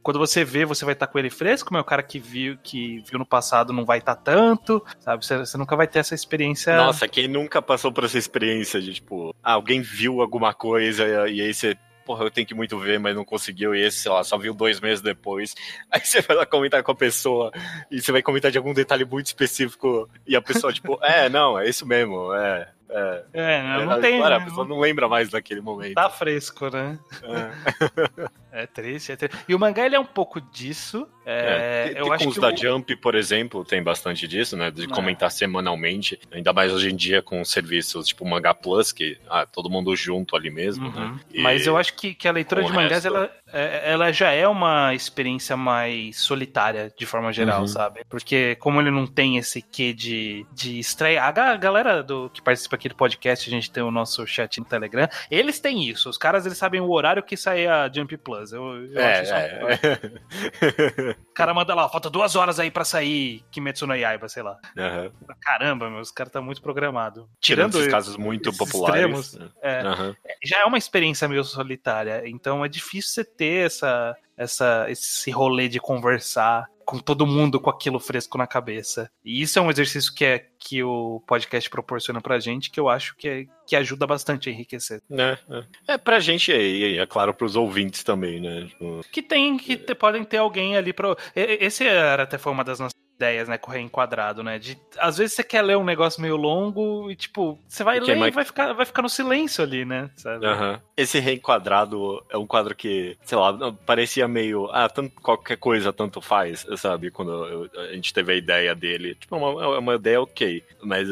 [0.04, 3.00] Quando você vê, você vai estar com ele fresco, mas o cara que viu, que
[3.10, 5.26] viu no passado não vai estar tanto, sabe?
[5.26, 6.78] Você, você nunca vai ter essa experiência.
[6.78, 11.42] Nossa, quem nunca passou por essa experiência de, tipo, ah, alguém viu alguma coisa e
[11.42, 14.24] aí você, porra, eu tenho que muito ver, mas não conseguiu, e esse, sei lá,
[14.24, 15.56] só viu dois meses depois.
[15.90, 17.52] Aí você vai lá comentar com a pessoa
[17.90, 21.58] e você vai comentar de algum detalhe muito específico e a pessoa, tipo, é, não,
[21.58, 22.70] é isso mesmo, é.
[22.90, 24.22] É, É, não, É, tem.
[24.22, 24.46] a né?
[24.46, 25.96] pessoa não lembra mais daquele momento.
[25.96, 27.00] Tá fresco, né?
[27.24, 27.50] É.
[28.56, 29.38] É triste, é triste.
[29.50, 31.06] E o mangá, ele é um pouco disso.
[31.26, 34.56] É, É, eu com acho os que da o- Jump, por exemplo, tem bastante disso,
[34.56, 34.72] né?
[34.72, 34.88] De É.
[34.88, 36.18] comentar semanalmente.
[36.32, 40.38] Ainda mais hoje em dia com serviços tipo Mangá Plus, que ah, todo mundo junto
[40.38, 41.02] ali mesmo, né?
[41.02, 41.20] Uhum.
[41.34, 43.08] E- Mas eu acho que, que a leitura com de mangás, resto.
[43.08, 47.68] ela, ela já é uma experiência mais solitária, de forma geral, Uhum.
[47.68, 48.02] sabe?
[48.10, 51.24] Porque como ele não tem esse quê de, de estreia...
[51.24, 54.60] A ga- galera do, que participa aqui do podcast, a gente tem o nosso chat
[54.60, 56.10] no Telegram, eles têm isso.
[56.10, 58.52] Os caras, eles sabem o horário que sai a Jump Plus.
[58.52, 61.16] Eu, eu acho isso uma- É, é.
[61.30, 64.58] O cara manda lá, falta duas horas aí pra sair Kimetsu no Yaiba, sei lá.
[64.78, 65.12] Aham.
[65.42, 67.30] Caramba, meu, os caras tá muito programado.
[67.42, 68.96] Tirando Tirando esses casos muito populares.
[69.20, 70.16] extremos, é, Aham.
[70.44, 75.68] já é uma experiência meio solitária, então é difícil você ter essa, essa, esse rolê
[75.68, 79.10] de conversar com todo mundo com aquilo fresco na cabeça.
[79.24, 82.88] E isso é um exercício que, é, que o podcast proporciona pra gente, que eu
[82.88, 85.02] acho que, é, que ajuda bastante a enriquecer.
[85.12, 85.94] É, é.
[85.94, 88.66] é pra gente e, é claro pros ouvintes também, né?
[88.68, 91.16] Tipo, Que tem, que te- podem ter alguém ali pra.
[91.36, 94.60] Esse era até foi uma das nossas ideias, né, com o reenquadrado, né?
[94.60, 98.12] De, às vezes você quer ler um negócio meio longo e, tipo, você vai Que
[98.12, 100.10] é ler mais- e vai ficar, vai ficar no silêncio ali, né?
[100.16, 100.46] Sabe?
[100.46, 100.82] Aham.
[100.98, 104.70] Esse reenquadrado é um quadro que, sei lá, parecia meio.
[104.72, 107.10] Ah, tanto, qualquer coisa tanto faz, sabe?
[107.12, 109.16] Quando eu- a gente teve a ideia dele.
[109.16, 110.64] Tipo, é uma, é uma ideia ok.
[110.84, 111.08] Mas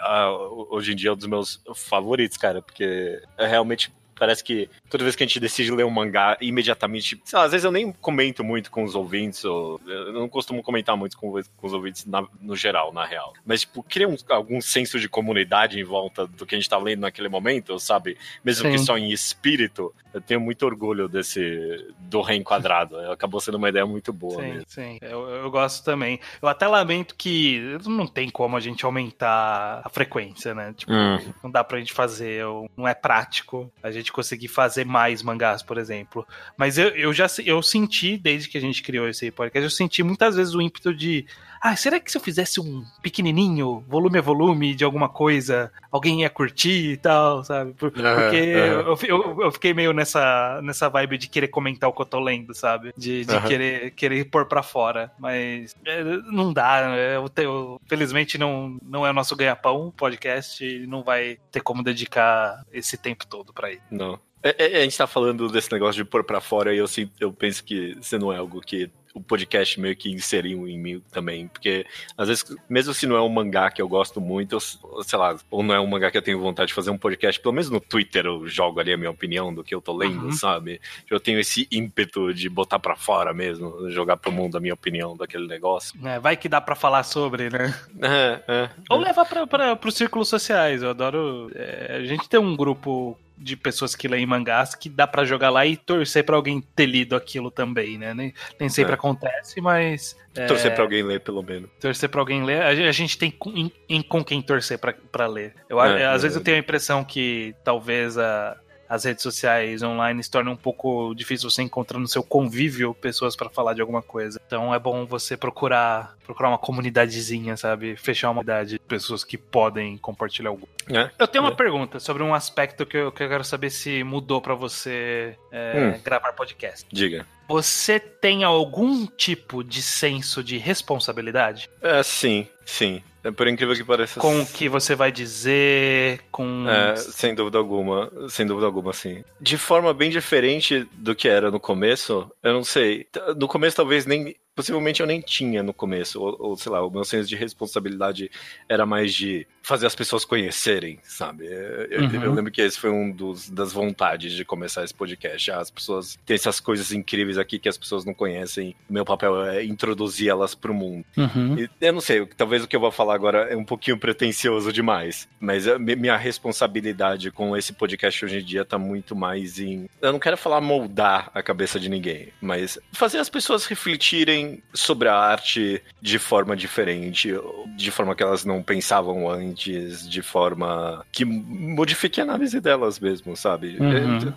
[0.00, 0.30] ah,
[0.70, 3.92] hoje em dia é um dos meus favoritos, cara, porque é realmente.
[4.18, 7.20] Parece que toda vez que a gente decide ler um mangá, imediatamente.
[7.24, 10.62] Sei lá, às vezes eu nem comento muito com os ouvintes, ou eu não costumo
[10.62, 13.32] comentar muito com, com os ouvintes na- no geral, na real.
[13.44, 16.78] Mas, tipo, cria um- algum senso de comunidade em volta do que a gente tá
[16.78, 18.16] lendo naquele momento, sabe?
[18.44, 18.84] Mesmo que Sim.
[18.84, 22.96] só em espírito, eu tenho muito orgulho desse do reenquadrado.
[23.10, 24.64] Acabou sendo uma ideia muito boa Sim, mesmo.
[24.68, 24.98] sim.
[25.02, 26.20] Eu, eu gosto também.
[26.40, 30.72] Eu até lamento que não tem como a gente aumentar a frequência, né?
[30.76, 31.18] Tipo, Hum.
[31.42, 32.44] não dá pra gente fazer,
[32.76, 36.26] não é prático a gente conseguir fazer mais mangás, por exemplo.
[36.56, 40.02] Mas eu, eu já eu senti, desde que a gente criou esse podcast, eu senti
[40.02, 41.26] muitas vezes o ímpeto de.
[41.66, 46.20] Ah, será que se eu fizesse um pequenininho, volume a volume de alguma coisa, alguém
[46.20, 47.72] ia curtir e tal, sabe?
[47.72, 48.82] Por- Porque aham.
[48.86, 52.06] eu, fi- eu, eu fiquei meio nessa, nessa vibe de querer comentar o que eu
[52.06, 52.92] tô lendo, sabe?
[52.98, 53.46] De, de Aham.
[53.48, 55.10] querer, querer pôr pra fora.
[55.18, 56.88] Mas é, não dá.
[56.88, 57.16] né?
[57.16, 61.82] Eu tenho, felizmente não, não é o nosso ganha-pão podcast e não vai ter como
[61.82, 63.80] dedicar esse tempo todo pra ele.
[63.94, 64.18] Não.
[64.42, 67.12] É, é, a gente tá falando desse negócio de pôr pra fora e eu, sinto-
[67.18, 71.00] eu penso que isso não é algo que o podcast meio que inseriu em mim
[71.12, 71.46] também.
[71.48, 71.86] Porque,
[72.18, 74.60] às vezes, mesmo se não é um mangá que eu gosto muito, eu-
[75.04, 77.40] sei lá, ou não é um mangá que eu tenho vontade de fazer um podcast,
[77.40, 80.26] pelo menos no Twitter eu jogo ali a minha opinião do que eu tô lendo,
[80.26, 80.32] Uhum.
[80.32, 80.78] sabe?
[81.08, 85.16] Eu tenho esse ímpeto de botar pra fora mesmo, jogar pro mundo a minha opinião
[85.16, 85.98] daquele negócio.
[86.06, 87.72] É, vai que dá pra falar sobre, né?
[88.02, 88.70] É, é.
[88.90, 90.82] Ou levar pra, pra, pros círculos sociais.
[90.82, 91.50] Eu adoro.
[91.54, 95.50] é, a gente tem um grupo de pessoas que leem mangás que dá pra jogar
[95.50, 98.14] lá e torcer pra alguém ter lido aquilo também, né?
[98.14, 98.94] Nem, nem sempre É.
[98.94, 100.16] acontece, mas.
[100.36, 101.68] é, Torcer pra alguém ler, pelo menos.
[101.80, 102.62] torcer pra alguém ler.
[102.62, 103.50] A gente, tem com,
[103.88, 105.54] em, com quem torcer pra, pra ler.
[105.68, 108.56] Eu, É, às é vezes eu tenho a impressão que talvez a,
[108.88, 113.34] as redes sociais online se torna um pouco difícil você encontrar no seu convívio pessoas
[113.36, 114.40] para falar de alguma coisa.
[114.46, 117.96] Então é bom você procurar procurar uma comunidadezinha, sabe?
[117.96, 120.66] Fechar uma comunidade de pessoas que podem compartilhar algo.
[120.88, 121.10] É.
[121.18, 121.54] Eu tenho uma É.
[121.54, 125.94] pergunta sobre um aspecto que eu, que eu quero saber se mudou pra você é,
[125.96, 126.00] Hum.
[126.02, 126.86] gravar podcast.
[126.90, 127.26] Diga.
[127.46, 133.02] Você tem algum tipo de senso de responsabilidade É, sim, sim.
[133.24, 134.20] É, por incrível que pareça.
[134.20, 139.24] com o que você vai dizer, com É, sem dúvida alguma, sem dúvida alguma, sim.
[139.40, 143.06] De forma bem diferente do que era no começo, eu não sei.
[143.36, 146.90] No começo talvez nem, possivelmente eu nem tinha no começo, ou, ou, sei lá, o
[146.90, 148.30] meu senso de responsabilidade
[148.68, 151.46] era mais de fazer as pessoas conhecerem, sabe?
[151.46, 152.22] É, Eu, Uhum.
[152.24, 155.50] eu lembro que esse foi um dos, das vontades de começar esse podcast.
[155.50, 158.74] Ah, As pessoas têm essas coisas incríveis aqui que as pessoas não conhecem.
[158.90, 161.04] Meu papel é introduzir elas pro mundo.
[161.16, 161.58] Uhum.
[161.58, 164.70] E Eu não sei, talvez o que eu vou falar agora é um pouquinho pretencioso
[164.72, 169.88] demais, mas a minha responsabilidade com esse podcast hoje em dia tá muito mais em.
[170.02, 175.08] Eu não quero falar moldar a cabeça de ninguém, mas fazer as pessoas refletirem sobre
[175.08, 177.34] a arte de forma diferente,
[177.76, 183.36] de forma que elas não pensavam antes, de forma que modifique a análise delas mesmo,
[183.36, 183.76] sabe?
[183.78, 184.32] Uhum.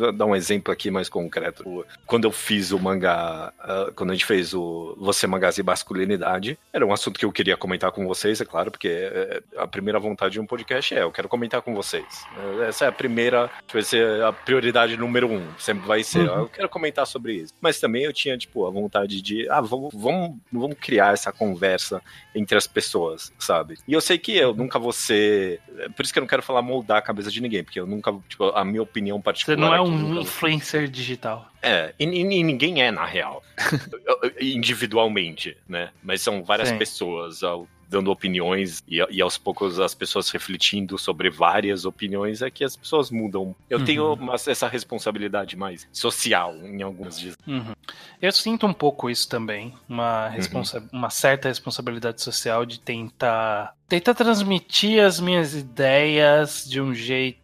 [0.00, 1.84] É, Dar um exemplo aqui mais concreto.
[2.06, 6.58] Quando eu fiz o mangá, ah, quando a gente fez o Você Mangás e Masculinidade,
[6.72, 9.98] era um assunto que eu queria comentar com vocês, é claro, porque é, a primeira
[9.98, 12.24] vontade de um podcast é eu quero comentar com vocês.
[12.60, 16.28] É, Essa é a primeira, vai ser a prioridade número um, sempre vai ser.
[16.28, 16.40] Uhum.
[16.40, 17.52] Eu quero comentar sobre isso.
[17.60, 22.00] Mas também eu tinha, tipo, a vontade de, ah, vamos, vamos, vamos criar essa conversa
[22.34, 23.74] entre as pessoas, sabe?
[23.86, 25.60] E eu sei que eu nunca vou ser.
[25.78, 27.86] é Por isso que eu não quero falar moldar a cabeça de ninguém, porque eu
[27.86, 29.58] nunca, tipo, a minha opinião Você particular.
[29.58, 31.48] não é um influencer digital.
[31.62, 33.42] é, e, e- e ninguém é, na real.
[34.40, 35.90] Individualmente, né?
[36.02, 36.78] Mas são várias Sim.
[36.78, 42.50] pessoas ao- dando opiniões e, e aos poucos as pessoas refletindo sobre várias opiniões é
[42.50, 43.54] que as pessoas mudam.
[43.70, 43.84] Eu Uhum.
[43.84, 47.36] tenho uma- essa responsabilidade mais social em alguns dias.
[47.46, 47.72] Uhum.
[48.20, 54.14] Eu sinto um pouco isso também, uma, responsa uma certa responsabilidade social de tentar tentar
[54.14, 57.38] transmitir as minhas ideias de um jeito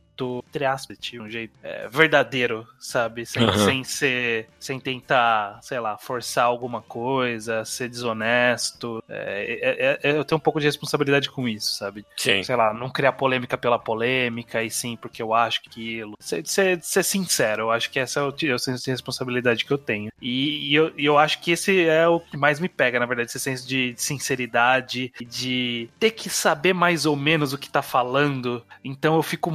[0.48, 3.24] entre aspas, de um jeito é, verdadeiro, sabe?
[3.26, 3.52] Sem, Uhum.
[3.64, 9.02] sem ser, sem tentar, sei lá, forçar alguma coisa, ser desonesto.
[9.08, 12.04] É, é- é- eu tenho um pouco de responsabilidade com isso, sabe?
[12.16, 12.42] Sim.
[12.42, 16.14] sei lá, não criar polêmica pela polêmica, e sim porque eu acho que aquilo.
[16.20, 19.64] Ser, ser, ser sincero, eu acho que essa é o, é o senso de responsabilidade
[19.64, 20.10] que eu tenho.
[20.20, 23.06] E, e eu, e eu acho que esse é o que mais me pega, na
[23.06, 27.82] verdade, esse senso de sinceridade, de ter que saber mais ou menos o que tá
[27.82, 28.64] falando.
[28.84, 29.50] Então eu fico.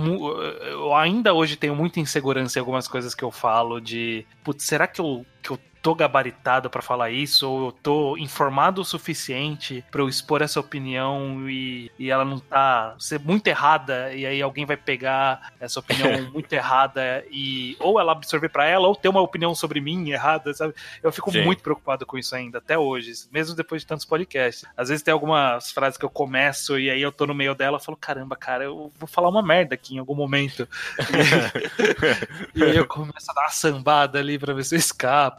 [0.62, 4.25] Eu ainda hoje tenho muita insegurança em algumas coisas que eu falo, de.
[4.43, 5.25] Putz, será que eu.
[5.47, 10.10] Que eu tô gabaritado pra falar isso ou eu tô informado o suficiente pra eu
[10.10, 14.75] expor essa opinião e, e ela não tá ser muito errada e aí alguém vai
[14.75, 19.55] pegar essa opinião muito errada e ou ela absorver pra ela ou ter uma opinião
[19.55, 20.73] sobre mim errada, sabe?
[21.01, 21.45] Eu fico Sim.
[21.45, 24.65] muito preocupado com isso ainda até hoje, mesmo depois de tantos podcasts.
[24.75, 27.77] Às vezes tem algumas frases que eu começo e aí eu tô no meio dela
[27.81, 30.67] e falo, caramba, cara, eu vou falar uma merda aqui em algum momento.
[32.53, 35.37] E aí eu começo a dar uma sambada ali pra ver se eu escapo.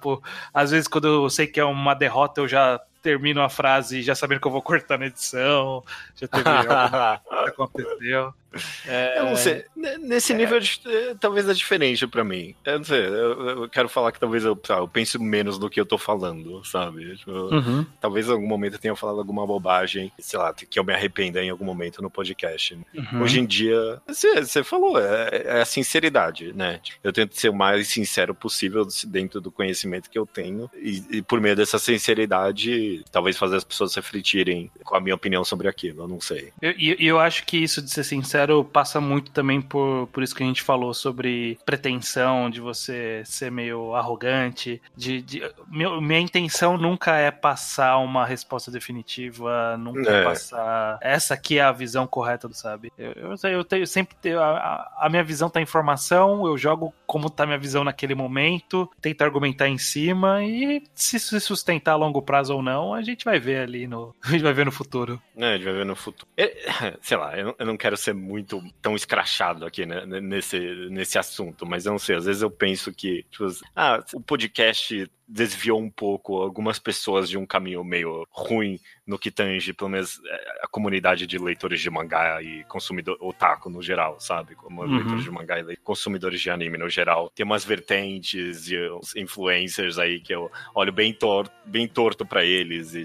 [0.53, 4.15] Às vezes, quando eu sei que é uma derrota, eu já termino a frase já
[4.15, 5.83] sabendo que eu vou cortar na edição.
[6.15, 8.35] Já teve algo que aconteceu.
[8.87, 9.63] É, Eu não sei.
[10.01, 12.55] Nesse nível, de- eh, talvez é diferente pra mim.
[12.65, 12.99] Eu não sei.
[13.07, 16.65] Eu, eu quero falar que talvez eu, eu pense menos do que eu tô falando,
[16.65, 17.15] sabe?
[17.19, 17.85] Tipo, Uhum.
[18.01, 21.43] Talvez em algum momento eu tenha falado alguma bobagem, sei lá, que eu me arrependa
[21.45, 22.73] em algum momento no podcast.
[22.97, 23.23] Uhum.
[23.23, 26.81] Hoje em dia, você você falou, é, é a sinceridade, né?
[27.05, 31.23] Eu tento ser o mais sincero possível dentro do conhecimento que eu tenho, e, e
[31.23, 36.03] por meio dessa sinceridade, talvez fazer as pessoas refletirem com a minha opinião sobre aquilo,
[36.05, 36.53] eu não sei.
[36.61, 40.23] Eu- E eu, eu acho que isso, de ser sincero, passa muito também por, por
[40.23, 44.81] isso que a gente falou sobre pretensão, de você ser meio arrogante.
[44.97, 50.25] De, de- meu- minha intenção nunca é passar uma resposta definitiva, nunca é É.
[50.25, 50.99] passar.
[51.01, 52.93] Essa aqui é a visão correta do sabe.
[52.99, 56.93] Eu, eu, eu tenho sempre tenho, a, a- minha visão tá em informação, eu jogo
[57.07, 61.97] como tá minha visão naquele momento, tento argumentar em cima e se se sustentar a
[61.97, 64.15] longo prazo ou não, a gente vai ver ali no.
[64.25, 65.21] A gente vai ver no futuro.
[65.37, 66.31] É, a gente vai ver no futuro.
[66.37, 66.53] É,
[67.01, 70.59] sei lá, não, eu não quero ser muito tão escrachado aqui né, nesse,
[70.91, 75.11] nesse assunto, mas eu não sei, às vezes eu penso que, tipo, ah, o podcast
[75.29, 80.21] desviou um pouco algumas pessoas de um caminho meio ruim no que tange, pelo menos,
[80.25, 84.55] é, a comunidade de leitores de mangá e consumidor otaku no geral, sabe?
[84.55, 84.97] Como Uhum.
[84.97, 87.31] leitores de mangá e consumidores de anime no geral.
[87.35, 92.45] Tem umas vertentes e uns influencers aí que eu olho bem torto, bem torto para
[92.45, 92.95] eles.
[92.95, 93.05] E,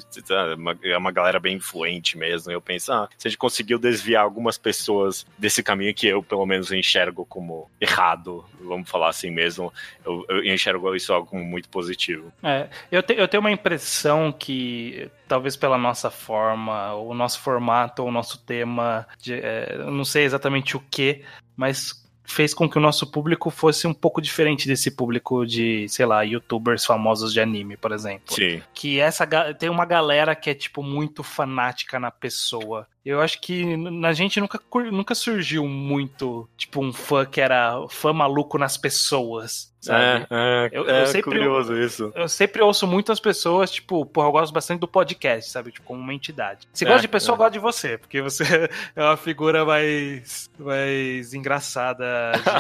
[0.56, 2.52] uma- é uma galera bem influente mesmo.
[2.52, 6.22] E eu penso, ah, se a gente conseguiu desviar algumas pessoas desse caminho que eu,
[6.24, 9.74] pelo menos, enxergo como errado, vamos falar assim mesmo,
[10.06, 12.12] eu, eu enxergo isso algo como muito positivo.
[12.43, 18.04] É, eu, te- eu tenho uma impressão que, talvez pela nossa forma, o nosso formato,
[18.04, 21.23] o nosso tema, de, é, não sei exatamente o que,
[21.56, 26.06] mas fez com que o nosso público fosse um pouco diferente desse público de, sei
[26.06, 28.34] lá, youtubers famosos de anime, por exemplo.
[28.34, 28.62] Sim.
[28.73, 32.88] Que essa tem uma galera que é tipo muito fanática na pessoa.
[33.06, 34.60] Eu acho que na gente nunca,
[34.92, 40.04] nunca surgiu muito, tipo, um fã que era fã maluco nas pessoas, sabe?
[40.04, 42.13] É, é, Eu- é eu sempre- curioso isso.
[42.16, 45.72] Eu sempre ouço muitas pessoas, tipo, porra, eu gosto bastante do podcast, sabe?
[45.74, 46.66] Tipo, como uma entidade.
[46.72, 47.36] Se É, gosta de pessoa, é.
[47.36, 48.44] eu gosto de você, porque você
[48.96, 52.06] é uma figura mais, mais engraçada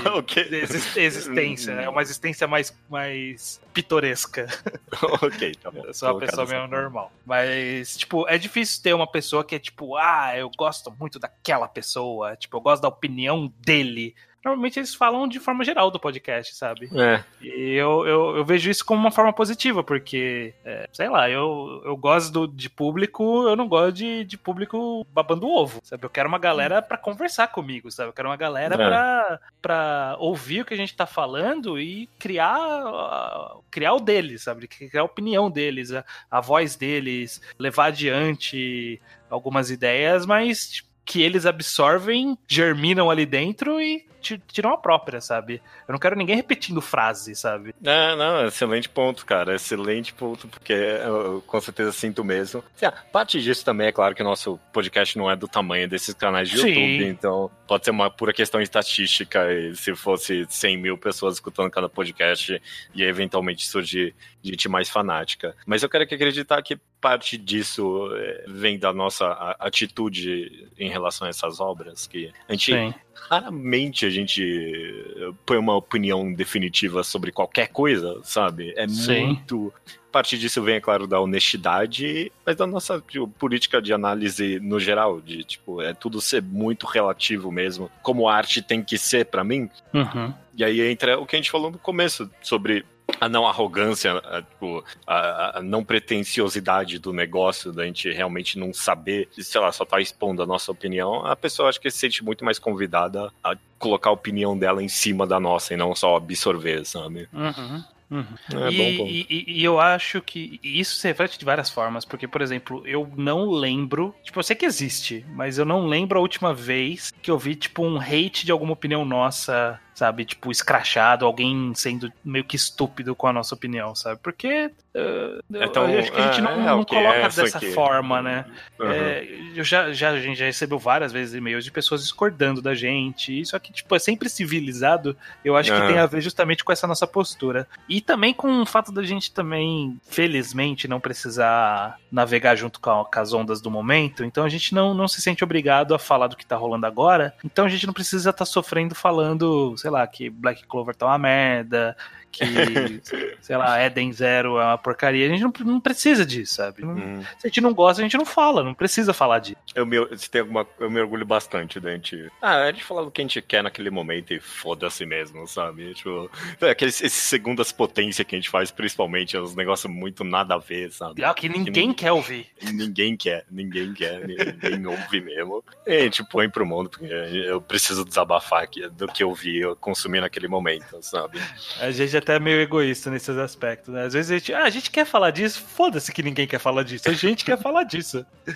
[0.01, 0.43] de, o quê?
[0.43, 1.85] de exis- existência, né?
[1.85, 4.47] É uma existência mais, mais pitoresca.
[5.21, 5.83] ok, tá bom.
[5.85, 7.11] Eu sou uma pessoa meio normal.
[7.25, 11.67] Mas, tipo, é difícil ter uma pessoa que é tipo, ah, eu gosto muito daquela
[11.67, 14.15] pessoa, tipo, eu gosto da opinião dele.
[14.43, 16.89] Normalmente eles falam de forma geral do podcast, sabe?
[16.93, 21.29] É, E eu, eu, eu vejo isso como uma forma positiva, porque, é, sei lá,
[21.29, 26.03] eu, eu gosto do- de público, eu não gosto de, de público babando ovo, sabe?
[26.05, 28.09] Eu quero uma galera pra conversar comigo, sabe?
[28.09, 28.77] Eu quero uma galera É.
[28.77, 34.43] pra, pra ouvir o que a gente tá falando e criar, ah, criar o deles,
[34.43, 34.67] sabe?
[34.67, 41.21] Criar a opinião deles, a, a voz deles, levar adiante algumas ideias, mas tipo, que
[41.21, 45.61] eles absorvem, germinam ali dentro e tiram a própria, sabe?
[45.87, 47.75] Eu não quero ninguém repetindo frase, sabe?
[47.83, 49.55] É, não, excelente ponto, cara.
[49.55, 52.63] Excelente ponto, porque eu com certeza sinto mesmo.
[52.75, 55.87] Assim, ah, parte disso também é claro que o nosso podcast não é do tamanho
[55.87, 56.69] desses canais de Sim.
[56.69, 59.51] YouTube, então pode ser uma pura questão estatística.
[59.51, 62.61] E se fosse 100 mil pessoas escutando cada podcast,
[62.93, 65.55] ia eventualmente surgir gente mais fanática.
[65.65, 69.27] Mas eu quero que acreditar que parte disso eh, vem da nossa
[69.59, 72.93] atitude em relação a essas obras, que a gente Sim.
[73.13, 78.73] Raramente a gente eh, põe uma opinião definitiva sobre qualquer coisa, sabe?
[78.75, 79.25] É Sim.
[79.25, 79.73] muito.
[80.11, 84.79] Parte disso vem, é claro, da honestidade, mas da nossa tipo, política de análise no
[84.79, 89.25] geral, de tipo, é tudo ser muito relativo mesmo, como a arte tem que ser
[89.25, 89.67] pra mim.
[89.91, 90.31] Uhum.
[90.55, 92.85] E aí entra o que a gente falou no começo sobre
[93.19, 98.73] a não arrogância, a, tipo, a, a não pretensiosidade do negócio, da gente realmente não
[98.73, 102.23] saber, sei lá, só tá expondo a nossa opinião, a pessoa acho que se sente
[102.23, 106.15] muito mais convidada a colocar a opinião dela em cima da nossa e não só
[106.15, 107.27] absorver, sabe?
[107.33, 107.83] Uhum.
[108.11, 108.63] Uhum.
[108.63, 112.05] É e, bom e- e- e eu acho que isso se reflete de várias formas,
[112.05, 116.19] porque, por exemplo, eu não lembro, tipo, eu sei que existe, mas eu não lembro
[116.19, 120.25] a última vez que eu vi, tipo, um hate de alguma opinião nossa, sabe?
[120.25, 124.19] Tipo, escrachado, alguém sendo meio que estúpido com a nossa opinião, sabe?
[124.23, 127.29] Porque uh, Então, eu acho que a gente é, não, é, não ok, coloca é,
[127.29, 127.71] dessa aqui.
[127.71, 128.45] forma, né?
[128.79, 128.91] Uhum.
[128.91, 132.73] É, eu já, já, a gente já recebeu várias vezes e-mails de pessoas discordando da
[132.73, 133.39] gente.
[133.39, 135.15] Isso aqui, tipo, é sempre civilizado.
[135.43, 135.87] Eu acho que Aham.
[135.87, 137.67] tem a ver justamente com essa nossa postura.
[137.87, 143.05] E também com o fato da gente também, felizmente, não precisar navegar junto com, a-
[143.05, 144.23] com as ondas do momento.
[144.23, 147.33] Então a gente não, não se sente obrigado a falar do que tá rolando agora.
[147.43, 151.17] Então a gente não precisa estar sofrendo falando, sei lá, que Black Clover tá uma
[151.17, 151.95] merda.
[152.33, 152.43] Que,
[153.41, 155.25] sei lá, Eden Zero é uma porcaria.
[155.27, 156.81] A gente não, não precisa disso, sabe?
[156.83, 157.21] Não- Uhum.
[157.23, 159.57] se a gente não gosta, a gente não fala, não precisa falar disso.
[159.75, 162.29] Eu me, se tem alguma, eu me orgulho bastante da gente.
[162.41, 165.93] Ah, a gente falar o que a gente quer naquele momento e foda-se mesmo, sabe?
[165.93, 166.29] Tipo,
[166.61, 170.55] é, aqueles esses segundas potência que a gente faz, principalmente, é uns negócios muito nada
[170.55, 171.15] a ver, sabe?
[171.15, 172.47] Pior que ninguém quer ouvir.
[172.61, 175.63] Ninguém quer, ninguém quer, ninguém ouve mesmo.
[175.85, 179.59] E a gente põe pro mundo, porque eu preciso desabafar aqui do que eu vi,
[179.59, 181.39] eu consumi naquele momento, sabe?
[181.79, 184.05] A gente até é meio egoísta nesses aspectos, né?
[184.05, 186.83] Às vezes a gente, ah, a gente quer falar disso, foda-se que ninguém quer falar
[186.83, 187.07] disso.
[187.07, 188.25] A gente quer falar disso.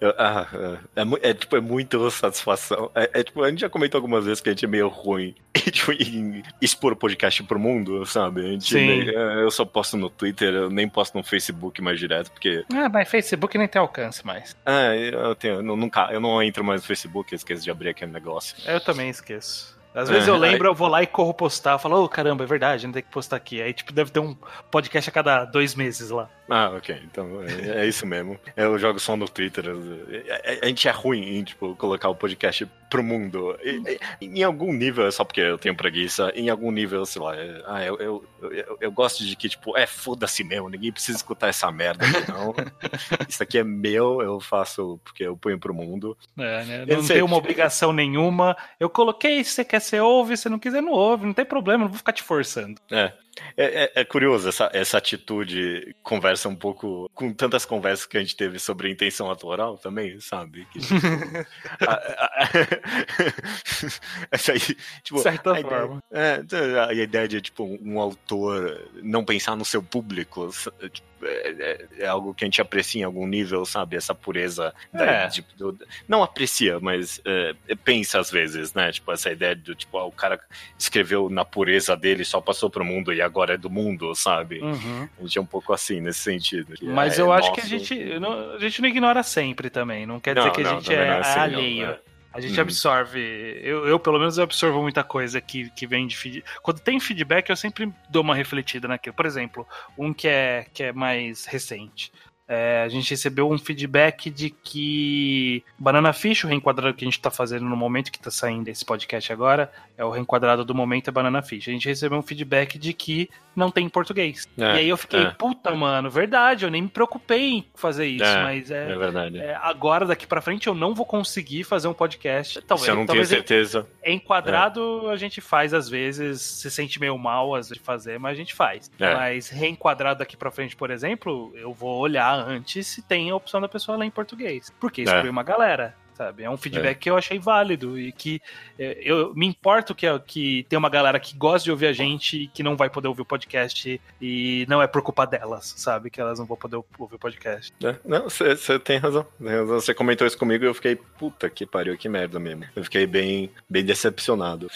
[0.00, 0.46] Eu- ah,
[0.94, 2.90] é, é é, tipo, é muito satisfação.
[2.94, 5.34] É, é, tipo, a gente já comentou algumas vezes que a gente é meio ruim
[5.54, 8.40] tipo, em expor o podcast pro mundo, sabe?
[8.40, 8.86] A gente Sim.
[8.86, 12.64] meio- é, eu só posto no Twitter, eu nem posto no Facebook mais direto, porque.
[12.74, 14.56] Ah, mas Facebook nem tem alcance mais.
[14.64, 15.54] Ah, eu tenho.
[15.56, 18.56] Eu nunca, eu não entro mais no Facebook, eu esqueço de abrir aquele negócio.
[18.66, 19.75] Eu também esqueço.
[19.96, 21.72] Às vezes É, eu lembro, eu vou lá e corro postar.
[21.72, 23.62] Eu falo, ô caramba, é verdade, não tem que postar aqui.
[23.62, 24.36] Aí, tipo, deve ter um
[24.70, 26.28] podcast a cada dois meses lá.
[26.48, 27.00] Ah, ok.
[27.04, 28.38] Então é, é isso mesmo.
[28.56, 29.64] Eu jogo só no Twitter.
[29.68, 33.58] A, a- a gente é ruim em, tipo, colocar o podcast pro mundo.
[33.64, 37.34] E- em algum nível, é só porque eu tenho preguiça, em algum nível, sei lá,
[37.36, 41.18] é- ah, eu, eu, eu, eu gosto de que, tipo, é foda-se mesmo, ninguém precisa
[41.18, 42.04] escutar essa merda.
[42.28, 42.54] Não.
[43.28, 46.16] isso aqui é meu, eu faço porque eu ponho pro mundo.
[46.38, 46.86] É, né?
[46.86, 47.16] Não sei.
[47.16, 48.56] tem uma obrigação nenhuma.
[48.78, 51.82] Eu coloquei, se você quer, você ouve, se não quiser, não ouve, não tem problema,
[51.84, 52.80] não vou ficar te forçando.
[52.90, 53.12] É.
[53.56, 58.20] É, é- é curioso, essa, essa atitude conversa um pouco com tantas conversas que a
[58.20, 60.66] gente teve sobre intenção autoral também, sabe?
[60.72, 60.94] Que, tipo,
[61.86, 62.50] a- a-
[64.30, 64.60] essa aí,
[65.02, 66.02] tipo, certa a ideia- forma.
[66.10, 66.42] é,
[66.88, 70.50] a ideia de tipo um autor não pensar no seu público
[70.92, 73.96] tipo, é, é- é algo que a gente aprecia em algum nível, sabe?
[73.96, 74.74] Essa pureza.
[74.92, 75.26] da- É.
[75.28, 77.54] de- do- não aprecia, mas é,
[77.84, 78.92] pensa às vezes, né?
[78.92, 80.38] Tipo, essa ideia do tipo, ah, o cara
[80.78, 84.60] escreveu na pureza dele, só passou pro mundo e agora é do mundo, sabe?
[84.60, 85.08] Uhum.
[85.18, 86.74] A gente é um pouco assim nesse sentido.
[86.82, 87.68] Mas é eu acho que a nosso.
[87.78, 90.06] gente, não, a gente não ignora sempre também.
[90.06, 91.86] Não quer Não, dizer que a não, gente é, não é assim, não, alheio.
[91.86, 92.00] é.
[92.36, 92.60] A gente Uhum.
[92.60, 93.18] absorve.
[93.62, 96.44] Eu, eu, pelo menos, eu absorvo muita coisa que, que vem de feedback.
[96.60, 99.14] Quando tem feedback, eu sempre dou uma refletida naquilo.
[99.14, 99.66] Por exemplo,
[99.96, 102.12] um que é, que é mais recente.
[102.48, 107.20] É, a gente recebeu um feedback de que Banana Fish, o reenquadrado que a gente
[107.20, 111.08] tá fazendo no momento que tá saindo esse podcast agora, é o reenquadrado do momento
[111.08, 111.68] é Banana Fish.
[111.68, 114.46] A gente recebeu um feedback de que não tem em português.
[114.58, 115.30] É, e aí eu fiquei, é.
[115.30, 119.38] puta, mano, verdade, eu nem me preocupei em fazer isso, É, mas é, É verdade.
[119.38, 122.60] é, agora, daqui pra frente, eu não vou conseguir fazer um podcast.
[122.62, 123.86] Talvez, Se eu não tenho talvez certeza.
[124.04, 128.32] enquadrado a gente faz às vezes, se sente meio mal às vezes de fazer, mas
[128.32, 128.90] a gente faz.
[129.00, 133.60] Mas reenquadrado daqui pra frente, por exemplo, eu vou olhar antes se tem a opção
[133.60, 134.72] da pessoa ler em português.
[134.80, 135.04] Porque É.
[135.04, 135.94] exclui uma galera.
[136.16, 136.44] Sabe?
[136.44, 138.40] É um feedback que eu achei válido e que
[138.78, 142.44] é, eu me importo que, que tem uma galera que gosta de ouvir a gente
[142.44, 146.08] e que não vai poder ouvir o podcast e não é por culpa delas, sabe?
[146.08, 147.70] Que elas não vão poder ouvir o podcast.
[147.84, 149.26] É, Não, você tem razão.
[149.38, 149.78] Tem razão.
[149.78, 152.64] Você comentou isso comigo e eu fiquei, puta que pariu, que merda mesmo.
[152.74, 154.70] Eu fiquei bem, bem decepcionado.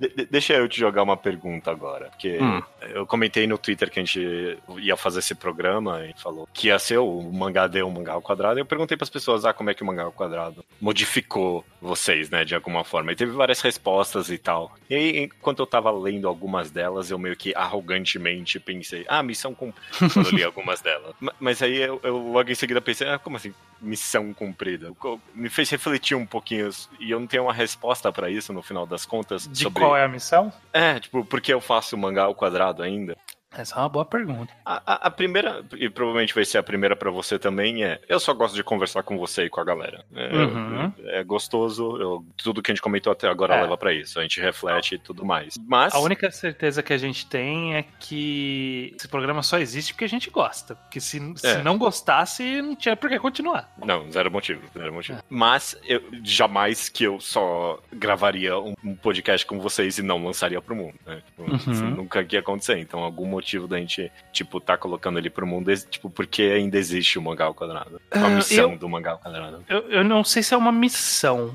[0.00, 2.62] De- de- deixa eu te jogar uma pergunta agora, porque Hum.
[2.94, 6.78] eu comentei no Twitter que a gente ia fazer esse programa e falou que ia
[6.78, 8.58] ser o mangá D, o mangá ao quadrado.
[8.58, 11.64] E eu perguntei para as pessoas, ah, como é que o mangá ao quadrado modificou
[11.80, 13.12] vocês, né, de alguma forma.
[13.12, 14.74] E teve várias respostas e tal.
[14.88, 19.54] E aí, enquanto eu tava lendo algumas delas, eu meio que arrogantemente pensei, ah, missão
[19.54, 19.80] cumprida,
[20.14, 21.14] quando eu li algumas delas.
[21.20, 24.92] Ma- Mas aí eu, eu logo em seguida pensei, ah, como assim, missão cumprida?
[25.34, 28.86] Me fez refletir um pouquinho e eu não tenho uma resposta para isso no final
[28.86, 29.46] das contas.
[29.48, 29.80] De sobre...
[29.82, 30.52] qual é a missão?
[30.72, 33.16] É, tipo, por que eu faço mangá ao quadrado ainda?
[33.56, 34.52] Essa é uma boa pergunta.
[34.64, 38.20] A, a- a primeira, e provavelmente vai ser a primeira pra você também, é eu
[38.20, 40.04] só gosto de conversar com você e com a galera.
[40.14, 40.92] É, Uhum.
[41.06, 43.62] é gostoso, eu- tudo que a gente comentou até agora É.
[43.62, 45.58] leva pra isso, a gente reflete e tudo mais.
[45.66, 50.04] Mas, A única certeza que a gente tem é que esse programa só existe porque
[50.04, 50.76] a gente gosta.
[50.76, 51.62] Porque se, se É.
[51.62, 53.68] não gostasse, não tinha por que continuar.
[53.84, 55.18] não, zero motivo, zero motivo.
[55.18, 55.22] É.
[55.28, 60.62] Mas, eu, jamais que eu só gravaria um, um podcast com vocês e não lançaria
[60.62, 61.20] pro mundo, né?
[61.26, 61.90] Tipo, Uhum.
[61.96, 66.08] nunca ia acontecer, então algum motivo da gente, tipo, tá colocando ele pro mundo, tipo,
[66.10, 68.00] porque ainda existe o mangá ao quadrado.
[68.10, 69.64] A Ah, missão eu- do mangá ao quadrado.
[69.68, 71.52] Eu, eu não sei se é uma missão.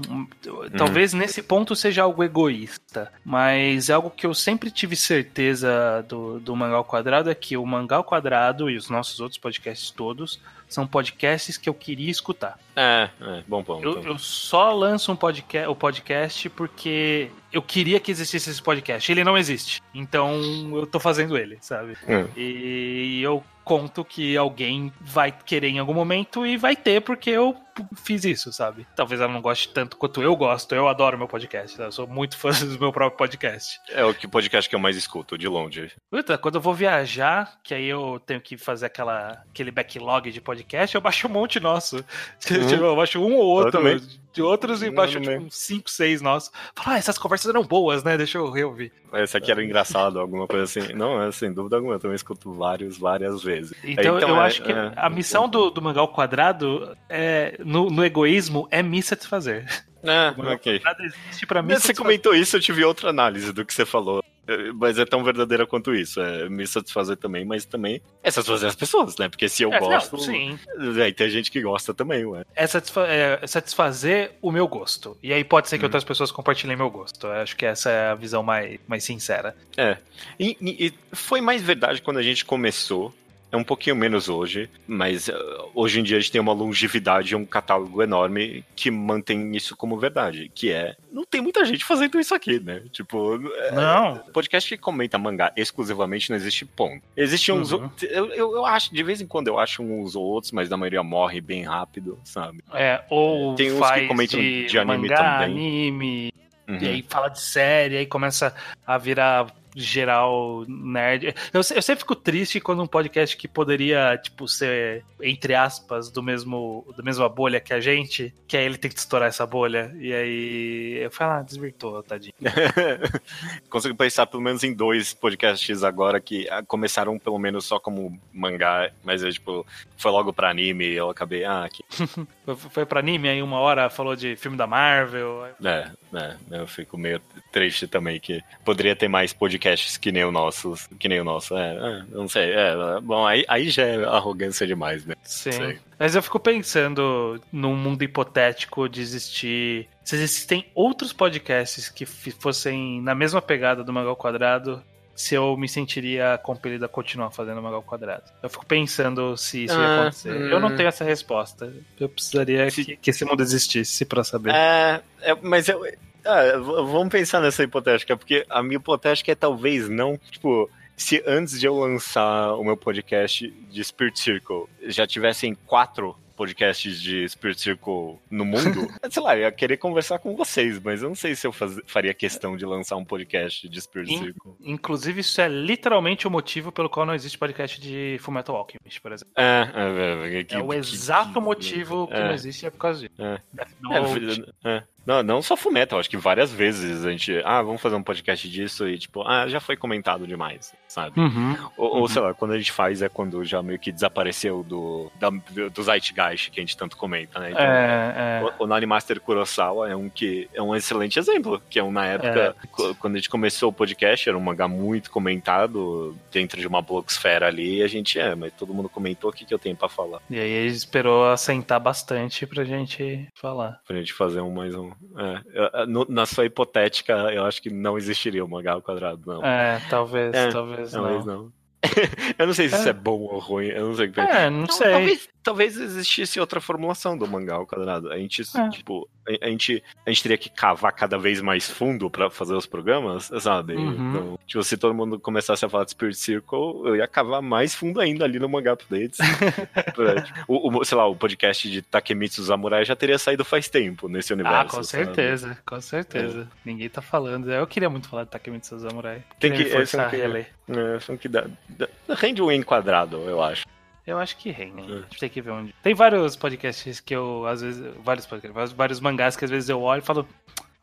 [0.78, 3.12] Talvez nesse ponto seja algo egoísta.
[3.24, 7.66] Mas algo que eu sempre tive certeza do, do Mangá ao Quadrado é que o
[7.66, 10.40] Mangá ao Quadrado e os nossos outros podcasts todos
[10.76, 12.60] são podcasts que eu queria escutar.
[12.76, 13.82] É, é, bom ponto.
[13.82, 19.10] Eu, eu só lanço um podcast, o podcast porque eu queria que existisse esse podcast.
[19.10, 19.82] Ele não existe.
[19.94, 20.38] Então
[20.76, 21.98] eu tô fazendo ele, sabe?
[22.08, 22.28] Hum.
[22.36, 27.58] E eu conto que alguém vai querer em algum momento e vai ter porque eu
[27.96, 28.86] fiz isso, sabe?
[28.96, 30.74] Talvez ela não goste tanto quanto eu gosto.
[30.74, 31.76] Eu adoro meu podcast.
[31.76, 31.86] tá?
[31.86, 33.82] Eu sou muito fã do meu próprio podcast.
[33.90, 35.92] É o que podcast que eu mais escuto, de longe.
[36.10, 40.40] Puta, quando eu vou viajar, que aí eu tenho que fazer aquela, aquele backlog de
[40.40, 42.06] podcast, eu baixo um monte nosso.
[42.40, 44.00] Tipo, eu baixo um ou outro também.
[44.36, 46.52] De outros e Não, baixo no tipo, uns 5, 6 nossos.
[46.76, 48.18] Fala, ah, essas conversas eram boas, né?
[48.18, 48.92] Deixa eu reouvir.
[49.14, 50.94] Esse aqui era engraçado, alguma coisa assim.
[50.94, 53.74] Não, é sem dúvida alguma, eu também escuto vários, várias vezes.
[53.84, 54.92] Então, Então, eu é- acho que é.
[54.96, 59.66] a missão do, do Mangá ao Quadrado é, no, no egoísmo é me satisfazer.
[60.04, 60.80] É, ao ok.
[60.80, 64.22] Quadrado existe pra mim Você comentou isso, eu tive outra análise do que você falou.
[64.48, 66.20] É, Mas é tão verdadeira quanto isso.
[66.22, 69.28] É me satisfazer também, mas também é satisfazer as pessoas, né?
[69.30, 70.18] Porque se eu É, não, gosto.
[70.20, 70.58] sim.
[71.04, 72.46] Aí tem gente que gosta também, ué.
[72.56, 75.18] É, satisfa- é satisfazer o meu gosto.
[75.24, 77.28] E aí pode ser que outras pessoas compartilhem meu gosto.
[77.28, 79.56] Eu acho que essa é a visão mais, mais sincera.
[79.78, 79.98] É.
[80.40, 83.14] E, e- e foi mais verdade quando a gente começou.
[83.56, 85.34] É um pouquinho menos hoje, mas uh,
[85.74, 89.76] hoje em dia a gente tem uma longevidade e um catálogo enorme que mantém isso
[89.78, 92.82] como verdade, que é não tem muita gente fazendo isso aqui, né?
[92.92, 94.18] Tipo, é, Não.
[94.34, 97.02] podcast que comenta mangá exclusivamente não existe ponto.
[97.16, 97.72] Existem uns.
[97.72, 97.90] Uhum.
[98.02, 100.76] Eu, eu, eu acho, de vez em quando eu acho uns ou outros, mas na
[100.76, 102.62] maioria morre bem rápido, sabe?
[102.74, 105.46] É, ou Tem uns que comentam de, de anime mangá, também.
[105.46, 106.34] anime,
[106.68, 106.80] Uhum.
[106.82, 108.54] e aí fala de série, aí começa
[108.88, 111.36] a virar geral nerd.
[111.54, 116.24] Eu, eu sempre fico triste quando um podcast que poderia, tipo, ser, entre aspas, do
[116.24, 119.94] mesmo, da mesma bolha que a gente, que aí ele tem que estourar essa bolha.
[120.00, 122.34] E aí eu falo, ah, desvirtou, tadinho.
[123.70, 128.18] Consigo pensar pelo menos em dois podcasts agora que ah, começaram pelo menos só como
[128.34, 129.66] mangá, mas é tipo,
[129.98, 131.84] foi logo pra anime e eu acabei, ah, aqui.
[132.46, 135.48] Foi, foi pra anime, aí uma hora falou de filme da Marvel.
[135.64, 140.32] É, é, eu fico meio triste também que poderia ter mais podcasts que nem o
[140.32, 141.56] nosso, que nem o nosso.
[141.56, 145.16] É, é, não sei, é, bom, aí, aí já é arrogância demais, né?
[145.24, 145.52] Sim.
[145.52, 145.80] Sei.
[145.98, 149.88] Mas eu fico pensando num mundo hipotético de existir.
[150.04, 154.84] Se existem outros podcasts que fossem na mesma pegada do Mangal Quadrado,
[155.16, 158.24] se eu me sentiria compelido a continuar fazendo Mangal Quadrado.
[158.44, 160.32] Eu fico pensando se isso ia Ah, acontecer.
[160.34, 160.50] hum.
[160.50, 161.74] Eu não tenho essa resposta.
[162.00, 164.52] Eu precisaria Se- que, que esse mundo existisse pra saber.
[164.54, 165.82] É, é, mas eu.
[166.26, 171.60] ah, vamos pensar nessa hipotética, porque a minha hipotética é talvez não, tipo, se antes
[171.60, 177.60] de eu lançar o meu podcast de Spirit Circle já tivessem quatro podcasts de Spirit
[177.62, 181.36] Circle no mundo, sei lá, eu ia querer conversar com vocês, mas eu não sei
[181.36, 184.54] se eu faz- faria questão de lançar um podcast de Spirit Em- Circle.
[184.62, 189.12] Inclusive, isso é literalmente o motivo pelo qual não existe podcast de Fullmetal Alchemist, por
[189.12, 189.34] exemplo.
[189.38, 192.24] É, é, é, que- É o que- exato que- motivo que é.
[192.26, 193.22] não existe é por causa disso.
[193.22, 193.40] É.
[193.54, 194.54] Death É, Note.
[194.66, 194.84] é.
[195.06, 198.50] Não, não só Fullmetal, acho que várias vezes a gente, ah, vamos fazer um podcast
[198.50, 201.20] disso e tipo, ah, já foi comentado demais, sabe?
[201.20, 201.56] Uhum.
[201.78, 202.08] Ou, ou, Uhum.
[202.08, 205.84] sei lá, quando a gente faz é quando já meio que desapareceu do, da, do
[205.84, 207.52] Zeitgeist que a gente tanto comenta, né?
[207.52, 208.44] Então, É, é.
[208.60, 211.92] O, o Nani Master Kurosawa é um que é um excelente exemplo, que é um
[211.92, 216.60] na época co- quando a gente começou o podcast era um mangá muito comentado dentro
[216.60, 219.54] de uma blogosfera ali, e a gente é, mas todo mundo comentou o que, que
[219.54, 223.80] eu tenho pra falar, E aí ele esperou assentar bastante pra gente falar.
[223.88, 224.92] pra gente fazer um mais um.
[225.18, 229.44] É, no- na sua hipotética, eu acho que não existiria o mangá ao quadrado, não.
[229.46, 231.36] É, talvez, É, talvez Talvez não.
[231.44, 231.52] não.
[232.38, 232.80] eu não sei se É.
[232.80, 234.92] isso é bom ou ruim, eu não sei É, não Não, sei.
[234.92, 238.12] Talvez, talvez existisse outra formulação do mangá ao quadrado.
[238.12, 238.70] A gente, É.
[238.70, 242.56] tipo, a, a gente, a gente teria que cavar cada vez mais fundo pra fazer
[242.56, 243.76] os programas, sabe?
[243.76, 244.10] Uhum.
[244.10, 247.76] Então, tipo, se todo mundo começasse a falar de Spirit Circle, eu ia cavar mais
[247.76, 249.20] fundo ainda ali no Mangá Updates.
[249.96, 253.70] Pra, tipo, o, o- sei lá, o podcast de Takemitsu Samurai já teria saído faz
[253.70, 254.58] tempo nesse universo.
[254.60, 255.06] Ah, com sabe?
[255.06, 256.48] certeza, com certeza.
[256.66, 257.52] Ninguém tá falando.
[257.52, 259.24] Eu queria muito falar de Takemitsu Samurai.
[259.40, 260.48] Tem que- me forçar é, a que- reler.
[260.68, 263.66] É, que dá, dá- rende um enquadrado, eu acho.
[264.06, 264.82] Eu acho que rende.
[264.82, 264.98] É.
[264.98, 265.74] A gente tem que ver onde.
[265.82, 267.94] Tem vários podcasts que eu, às vezes.
[268.04, 270.28] Vários podcasts, vários mangás que às vezes eu olho e falo: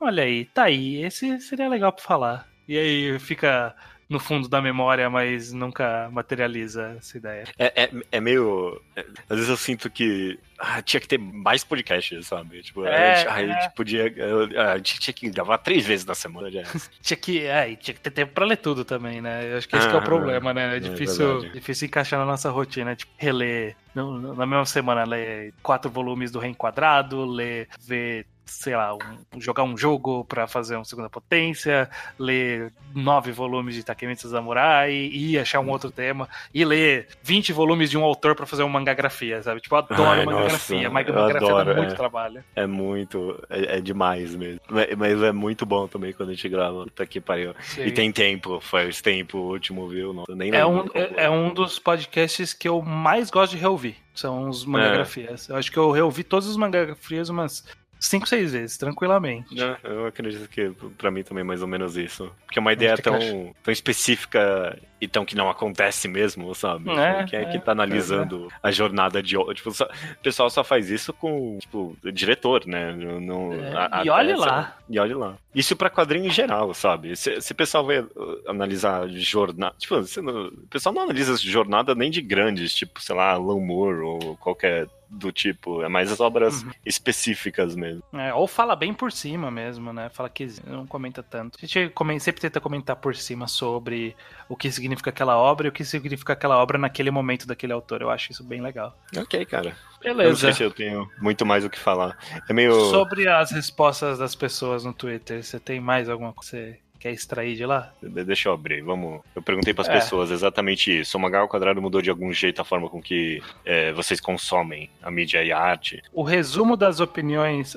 [0.01, 2.49] Olha aí, tá aí, esse seria legal pra falar.
[2.67, 3.75] E aí fica
[4.13, 7.45] no fundo da memória, mas nunca materializa essa ideia.
[7.59, 8.81] É, é, é meio.
[8.95, 12.63] é, às vezes eu sinto que ah, tinha que ter mais podcasts, sabe?
[12.63, 13.47] Tipo, É, a, gente, a é.
[13.63, 14.13] gente podia.
[14.17, 16.63] eu- a gente tinha que gravar três vezes na semana já.
[17.03, 19.53] Tinha que, é, tinha que ter tempo pra ler tudo também, né?
[19.53, 20.75] Eu acho que esse que é o Ah, problema, né?
[20.75, 25.91] É é difícil, difícil encaixar na nossa rotina, tipo, reler na mesma semana, ler quatro
[25.91, 31.09] volumes do Reenquadrado, ler, ver, sei lá, um- jogar um jogo pra fazer uma segunda
[31.09, 31.89] potência,
[32.19, 37.91] ler nove volumes de Takemitsu Samurai e achar um outro tema, e ler 20 volumes
[37.91, 39.61] de um autor pra fazer uma mangagrafia, sabe?
[39.61, 41.97] Tipo, eu adoro Ai, mangagrafia, mas mangagrafia adoro, dá muito é.
[41.97, 42.45] trabalho.
[42.55, 43.43] É muito.
[43.49, 44.61] É, é demais mesmo.
[44.69, 46.85] Mas, mas é muito bom também quando a gente grava.
[46.85, 47.55] Puta que pariu.
[47.61, 47.85] Sim.
[47.87, 50.13] E tem tempo, faz tempo o último, viu?
[50.13, 53.53] Não, eu nem É um, qual é, é um dos podcasts que eu mais gosto
[53.53, 53.97] de reouvir.
[54.15, 54.49] São É.
[54.51, 55.49] os mangagrafias.
[55.49, 57.65] Eu acho que eu reouvi todos os mangagrafias umas
[58.03, 59.63] 5, 6 vezes, tranquilamente.
[59.63, 62.31] É, eu acredito que pra mim também é mais ou menos isso.
[62.45, 63.19] Porque é uma ideia tão,
[63.63, 66.89] tão específica e tão que não acontece mesmo, sabe?
[66.91, 69.35] É, Quem é, que é, tá analisando a jornada de.
[69.55, 72.93] Tipo, só- o pessoal só faz isso com, tipo, o diretor, né?
[72.95, 74.77] Não, não- É, a- e olhe lá.
[74.89, 75.35] E olhe lá.
[75.53, 77.17] Isso pra quadrinho em geral, sabe?
[77.17, 78.09] Se, se o pessoal vai uh,
[78.47, 79.75] analisar jornada.
[79.77, 83.99] Tipo, não- o pessoal não analisa jornada nem de grandes, tipo, sei lá, Alan Moore
[84.01, 85.83] ou qualquer do tipo.
[85.83, 86.71] É mais as obras Uhum.
[86.87, 88.03] específicas mesmo.
[88.15, 90.09] É, ou fala bem por cima mesmo, né?
[90.09, 91.59] Fala que não comenta tanto.
[91.63, 94.17] A gente sempre tenta comentar por cima sobre
[94.49, 98.03] o que significa aquela obra e o que significa aquela obra naquele momento daquele autor.
[98.03, 98.97] Eu acho isso bem legal.
[99.17, 99.77] Ok, cara.
[100.03, 100.37] Eu não Beleza.
[100.41, 102.17] sei se eu tenho muito mais o que falar.
[102.49, 102.73] É meio.
[102.91, 107.13] Sobre as respostas das pessoas no Twitter, você tem mais alguma coisa que você quer
[107.13, 107.93] extrair de lá?
[108.03, 109.21] De- Deixa eu abrir, vamos.
[109.35, 109.93] Eu perguntei pras É.
[109.95, 111.17] pessoas exatamente isso.
[111.17, 114.89] O Mangá ao Quadrado mudou de algum jeito a forma com que é, vocês consomem
[115.03, 116.03] a mídia e a arte?
[116.13, 117.75] O resumo das opiniões,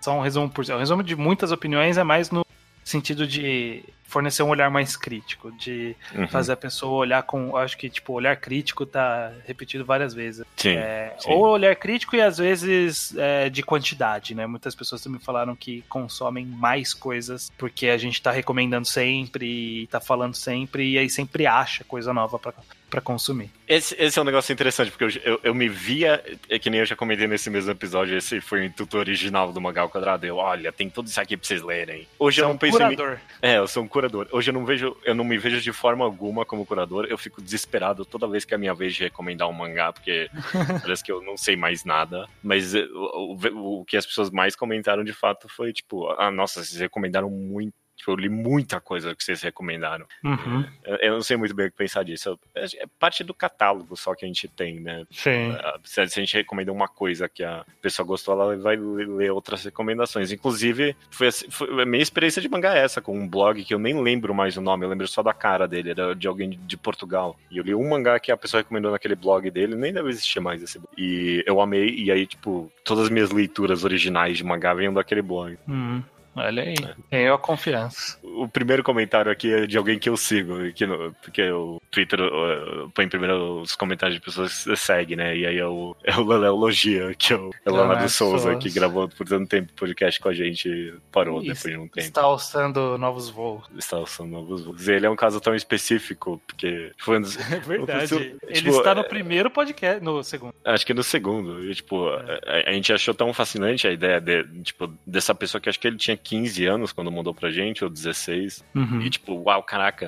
[0.00, 2.44] só um resumo por o resumo de muitas opiniões é mais no
[2.84, 6.28] sentido de fornecer um olhar mais crítico, de Uhum.
[6.28, 10.44] fazer a pessoa olhar com, acho que tipo, olhar crítico tá repetido várias vezes.
[10.56, 10.76] Sim.
[10.76, 11.30] É, sim.
[11.30, 14.46] ou olhar crítico e às vezes é, de quantidade, né?
[14.46, 19.86] Muitas pessoas também falaram que consomem mais coisas porque a gente tá recomendando sempre e
[19.88, 22.52] tá falando sempre e aí sempre acha coisa nova pra,
[22.88, 23.50] pra consumir.
[23.68, 26.80] Esse, esse é um negócio interessante, porque eu, eu, eu me via, é que nem
[26.80, 30.24] eu já comentei nesse mesmo episódio, esse foi o intuito original do Mangá ao Quadrado.
[30.24, 32.06] Eu, olha, tem tudo isso aqui pra vocês lerem.
[32.18, 32.94] Hoje eu é não um penso em mim.
[32.96, 33.18] curador.
[33.42, 34.28] É, eu sou um curador.
[34.30, 37.06] Hoje eu não vejo, eu não me vejo de forma alguma como curador.
[37.08, 40.28] Eu fico desesperado toda vez que é a minha vez de recomendar um mangá, porque
[40.82, 42.26] parece que eu não sei mais nada.
[42.42, 46.30] Mas eh, o, o- o que as pessoas mais comentaram de fato foi tipo, ah,
[46.30, 47.74] nossa, vocês recomendaram muito.
[47.96, 50.06] Tipo, eu li muita coisa que vocês recomendaram.
[50.24, 50.64] Uhum.
[50.84, 52.28] Eu, eu não sei muito bem o que pensar disso.
[52.28, 55.04] Eu- É parte do catálogo só que a gente tem, né?
[55.10, 55.52] Sim.
[55.58, 59.30] Ah, Se se a gente recomenda uma coisa que a pessoa gostou, ela vai ler
[59.30, 60.30] outras recomendações.
[60.32, 63.72] Inclusive, foi, assim- foi a minha experiência de mangá é essa, com um blog que
[63.74, 66.50] eu nem lembro mais o nome, eu lembro só da cara dele, era de alguém
[66.50, 67.36] de Portugal.
[67.50, 70.40] E eu li um mangá que a pessoa recomendou naquele blog dele, nem deve existir
[70.40, 70.92] mais esse blog.
[70.98, 75.22] E eu amei, e aí, tipo, todas as minhas leituras originais de mangá vêm daquele
[75.22, 75.58] blog.
[75.66, 76.02] Uhum.
[76.36, 76.74] Olha aí.
[76.82, 76.94] É.
[77.10, 78.18] Tenho a confiança.
[78.22, 82.20] O primeiro comentário aqui é de alguém que eu sigo, que no- porque o Twitter
[82.20, 85.36] uh, põe primeiro os comentários de pessoas que segue, né?
[85.36, 88.08] E aí é o, é o Leléo Logia, que é o é o Leonardo Leonardo
[88.10, 88.58] Souza, Souza.
[88.58, 91.54] que gravou por tanto tempo podcast com a gente, parou Isso.
[91.54, 91.98] depois de um tempo.
[92.06, 93.64] Está alçando novos voos.
[93.76, 94.86] Está usando novos voos.
[94.88, 98.08] Ele é um caso tão específico, porque foi um dos- É verdade.
[98.08, 100.54] Tipo, Ele está no primeiro podcast, no segundo.
[100.64, 101.64] Acho que no segundo.
[101.70, 102.66] E, tipo, É.
[102.66, 105.86] a, a gente achou tão fascinante a ideia de, tipo, dessa pessoa que acho que
[105.86, 108.64] ele tinha 15 anos quando mandou pra gente, ou 16.
[108.74, 109.00] Uhum.
[109.00, 110.06] E tipo, uau, caraca,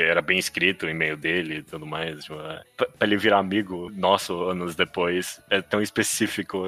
[0.00, 2.22] era bem escrito o e-mail dele e tudo mais.
[2.24, 6.64] Tipo, é, pra, pra ele virar amigo nosso anos depois, é tão específico.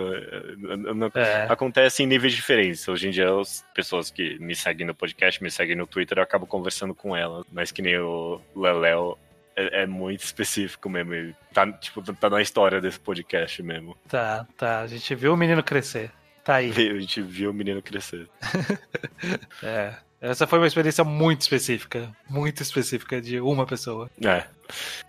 [1.14, 1.46] é, é, É.
[1.48, 2.86] Acontece em níveis diferentes.
[2.88, 6.22] Hoje em dia, as pessoas que me seguem no podcast, me seguem no Twitter, eu
[6.24, 7.46] acabo conversando com elas.
[7.52, 9.16] Mas que nem o Leléo.
[9.54, 11.36] É, é muito específico mesmo.
[11.52, 13.94] Tá, tipo, tá na história desse podcast mesmo.
[14.08, 14.80] Tá, tá.
[14.80, 16.10] A gente viu o menino crescer.
[16.45, 16.70] Tá aí.
[16.70, 18.28] A gente viu o menino crescer.
[19.62, 19.95] É.
[20.20, 22.11] Essa foi uma experiência muito específica.
[22.28, 24.09] Muito específica de uma pessoa.
[24.24, 24.45] É.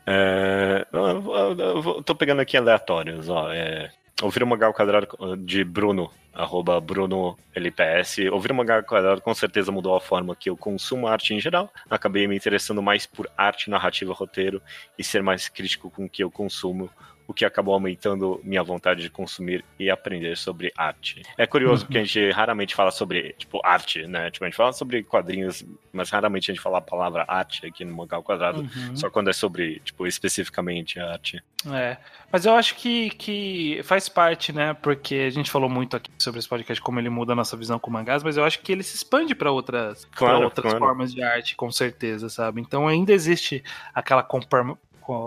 [0.08, 3.52] É, eu, eu- eu tô pegando aqui aleatórios, ó.
[3.52, 5.08] É, ouvir o Mangá ao Quadrado
[5.38, 8.28] de Bruno, arroba Bruno LPS.
[8.32, 11.40] Ouvir o Mangá ao Quadrado com certeza mudou a forma que eu consumo arte em
[11.40, 11.72] geral.
[11.90, 14.62] Acabei me interessando mais por arte, narrativa, roteiro
[14.98, 16.90] e ser mais crítico com o que eu consumo.
[17.26, 21.22] O que acabou aumentando minha vontade de consumir e aprender sobre arte.
[21.38, 24.30] É curioso porque a gente raramente fala sobre, tipo, arte, né?
[24.30, 25.64] Tipo, a gente fala sobre quadrinhos,
[25.94, 28.62] mas raramente a gente fala a palavra arte aqui no Mangá ao Quadrado.
[28.62, 28.96] Uhum.
[28.96, 31.42] Só quando é sobre, tipo, especificamente arte.
[31.72, 31.96] É.
[32.30, 34.74] Mas eu acho que, que faz parte, né?
[34.74, 37.80] Porque a gente falou muito aqui sobre esse podcast, como ele muda a nossa visão
[37.80, 40.80] com mangás, mas eu acho que ele se expande para outras, pra Claro, outras claro.
[40.80, 42.60] formas de arte, com certeza, sabe?
[42.60, 43.64] Então ainda existe
[43.94, 44.76] aquela compar-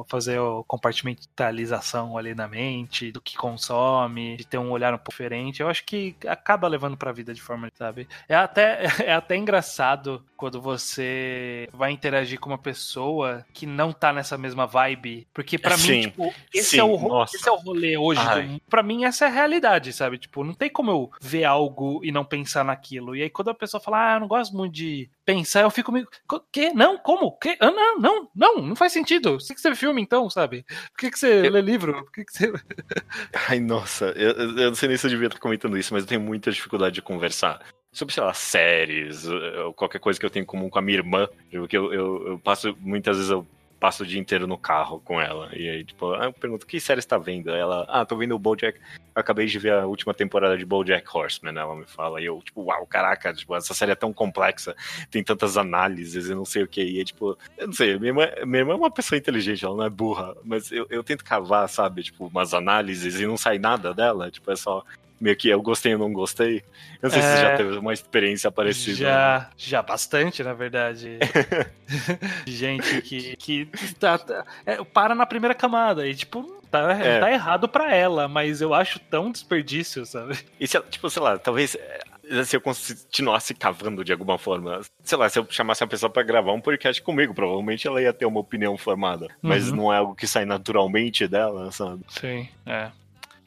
[0.08, 5.10] fazer a compartimentalização ali na mente, do que consome, de ter um olhar um pouco
[5.10, 5.60] diferente.
[5.60, 8.08] Eu acho que acaba levando pra vida de forma, sabe?
[8.28, 14.12] É até, é até engraçado quando você vai interagir com uma pessoa que não tá
[14.12, 15.26] nessa mesma vibe.
[15.32, 17.36] Porque pra Sim, mim, tipo, esse, sim, é o, nossa.
[17.36, 18.20] esse é o rolê hoje.
[18.20, 20.18] Do, pra mim, essa é a realidade, sabe?
[20.18, 23.14] Tipo, não tem como eu ver algo e não pensar naquilo.
[23.16, 25.90] E aí, quando a pessoa fala, ah, eu não gosto muito de pensar, eu fico
[25.92, 26.06] meio.
[26.26, 26.72] "Co- Quê?
[26.74, 26.98] Não?
[26.98, 27.32] Como?
[27.38, 27.56] Quê?
[27.60, 29.38] Ah, não, não, não, não faz sentido.
[29.38, 30.64] Por que que você filme, então, sabe?
[30.92, 32.02] Por que, que você Eu- lê livro?
[32.04, 32.52] Por que, que você.
[33.48, 36.08] Ai, nossa, eu eu não sei nem se eu devia estar comentando isso, mas eu
[36.08, 37.60] tenho muita dificuldade de conversar.
[37.96, 40.98] Sobre, sei lá, séries, ou qualquer coisa que eu tenho em comum com a minha
[40.98, 41.26] irmã.
[41.50, 43.46] Porque eu, eu, eu passo, muitas vezes eu
[43.80, 45.48] passo o dia inteiro no carro com ela.
[45.54, 47.50] E aí, tipo, ah, eu pergunto, que série você tá vendo?
[47.50, 48.78] Ela, ah, tô vendo o BoJack.
[49.14, 52.20] Acabei de ver a última temporada de BoJack Horseman, ela me fala.
[52.20, 54.76] E eu, tipo, uau, caraca, tipo, essa série é tão complexa,
[55.10, 56.82] tem tantas análises e não sei o que.
[56.82, 59.74] E é, tipo, eu não sei, minha irmã, minha irmã é uma pessoa inteligente, ela
[59.74, 60.34] não é burra.
[60.44, 64.30] Mas eu, eu tento cavar, sabe, tipo, umas análises e não sai nada dela.
[64.30, 64.84] Tipo, é só
[65.20, 66.58] meio que eu gostei ou não gostei.
[67.02, 67.40] Eu não sei se você É.
[67.50, 68.96] já teve uma experiência parecida.
[68.96, 71.18] Já, já bastante, na verdade.
[72.46, 73.66] Gente que, que
[73.98, 77.20] tá, tá- é, para na primeira camada e, tipo, tá, É.
[77.20, 80.38] tá errado pra ela, mas eu acho tão desperdício, sabe?
[80.58, 84.80] E se, ela- tipo, sei lá, talvez eh, se eu continuasse cavando de alguma forma,
[85.02, 88.12] sei lá, se eu chamasse a pessoa pra gravar um podcast comigo, provavelmente ela ia
[88.12, 89.28] ter uma opinião formada.
[89.40, 89.76] Mas Uhum.
[89.76, 92.02] não é algo que sai naturalmente dela, sabe?
[92.08, 92.90] Sim, é.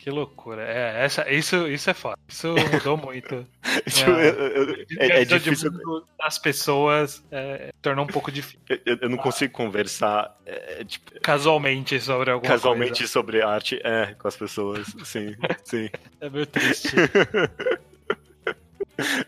[0.01, 0.61] Que loucura.
[0.63, 2.15] É, essa, isso, isso é foda.
[2.27, 3.45] Isso mudou muito.
[3.89, 4.29] Tipo, É.
[4.29, 5.71] eu- eu- é, é difícil.
[6.17, 8.59] das pessoas é, tornou um pouco difícil.
[8.85, 14.27] Eu, eu não consigo conversar é, tipo, Casualmente sobre alguma casualmente sobre arte é, com
[14.27, 14.87] as pessoas.
[15.03, 15.35] Sim,
[15.65, 15.89] sim.
[15.89, 15.91] coisa.
[16.21, 16.95] É meio triste.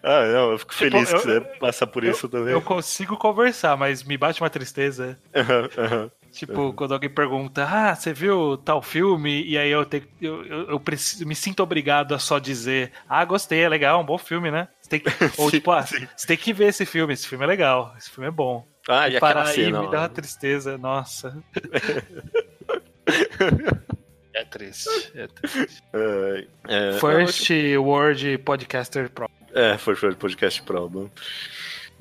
[0.03, 2.51] Ah, não, eu fico feliz Tipo, que eu- você passa por isso também.
[2.51, 5.17] Eu consigo conversar, mas me bate uma tristeza.
[5.33, 6.11] Aham, aham.
[6.31, 9.43] Tipo, quando alguém pergunta, ah, você viu tal filme?
[9.43, 13.23] E aí eu tenho, eu, eu, eu preciso, me sinto obrigado a só dizer, ah,
[13.25, 14.69] gostei, é legal, um bom filme, né?
[14.81, 16.07] Você tem que, ou Sim, tipo, ah, sim.
[16.15, 18.65] você tem que ver esse filme, esse filme é legal, esse filme é bom.
[18.87, 19.81] Ah, e aquela Parar aí cena.
[19.81, 21.37] me dá uma tristeza, nossa.
[24.33, 25.83] é triste, é triste.
[25.93, 29.29] É, é, First World Podcaster Pro.
[29.53, 31.11] É, foi foi o podcast Pro.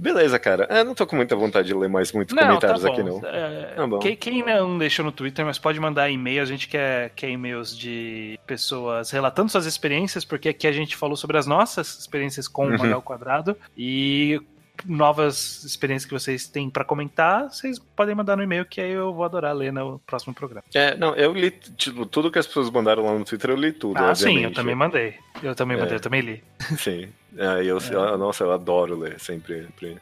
[0.00, 0.66] Beleza, cara.
[0.70, 3.20] É, não tô com muita vontade de ler mais muitos comentários aqui, não.
[3.24, 3.98] É, Tá.
[4.00, 6.42] Quem, quem não deixou no Twitter, mas pode mandar e-mail.
[6.42, 11.16] A gente quer, quer e-mails de pessoas relatando suas experiências, porque aqui a gente falou
[11.16, 12.74] sobre as nossas experiências com Uhum.
[12.76, 13.56] o Mangá ao Quadrado.
[13.76, 14.40] E
[14.86, 19.12] novas experiências que vocês têm pra comentar, vocês podem mandar no e-mail, que aí eu
[19.12, 20.64] vou adorar ler no próximo programa.
[20.74, 23.72] É, não, eu li tipo, tudo que as pessoas mandaram lá no Twitter, eu li
[23.72, 23.98] tudo.
[23.98, 24.54] ah, sim, eu obviamente.
[24.56, 25.14] também mandei.
[25.42, 25.80] Eu também É.
[25.80, 26.42] mandei, eu também li.
[26.78, 27.08] Sim.
[27.36, 29.62] É, eu, eu- nossa, eu adoro ler sempre.
[29.66, 29.98] sempre.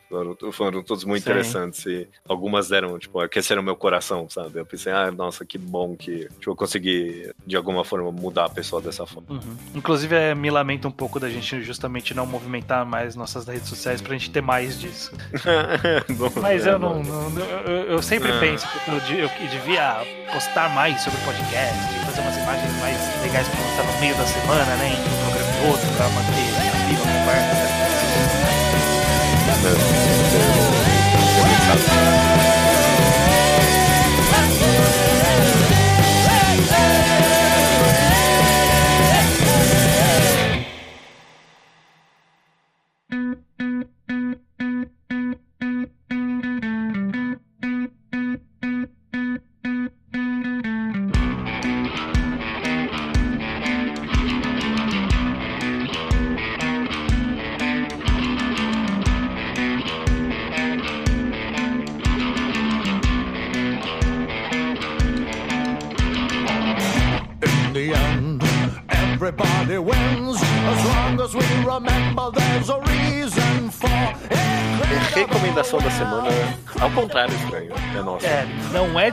[0.53, 1.31] Foram, todos muito Sim.
[1.31, 1.85] interessantes.
[1.87, 4.59] E algumas deram, tipo, aqueceram meu coração, sabe?
[4.59, 8.49] Eu pensei, ah, nossa, que bom que tipo, eu consegui, de alguma forma, mudar a
[8.49, 9.29] pessoa dessa forma.
[9.31, 9.57] Uhum.
[9.75, 14.01] Inclusive, é, me lamenta um pouco da gente justamente não movimentar mais nossas redes sociais
[14.01, 15.13] pra gente ter mais disso.
[16.17, 17.03] Bom, Mas é, eu não.
[17.03, 18.41] não- eu, eu sempre Ah.
[18.41, 19.97] penso que eu, eu devia
[20.33, 21.75] postar mais sobre o podcast,
[22.05, 24.93] fazer umas imagens mais legais pra postar no meio da semana, né?
[24.93, 27.33] Entre um programa e outro, pra manter viva
[31.73, 32.28] a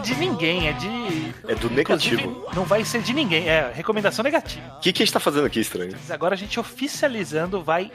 [0.05, 1.33] de ninguém, é de.
[1.47, 2.45] É do negativo.
[2.55, 4.75] Não vai ser de ninguém, é recomendação negativa.
[4.77, 5.95] O que, que a gente tá fazendo aqui, estranho?
[6.09, 7.91] Agora a gente oficializando vai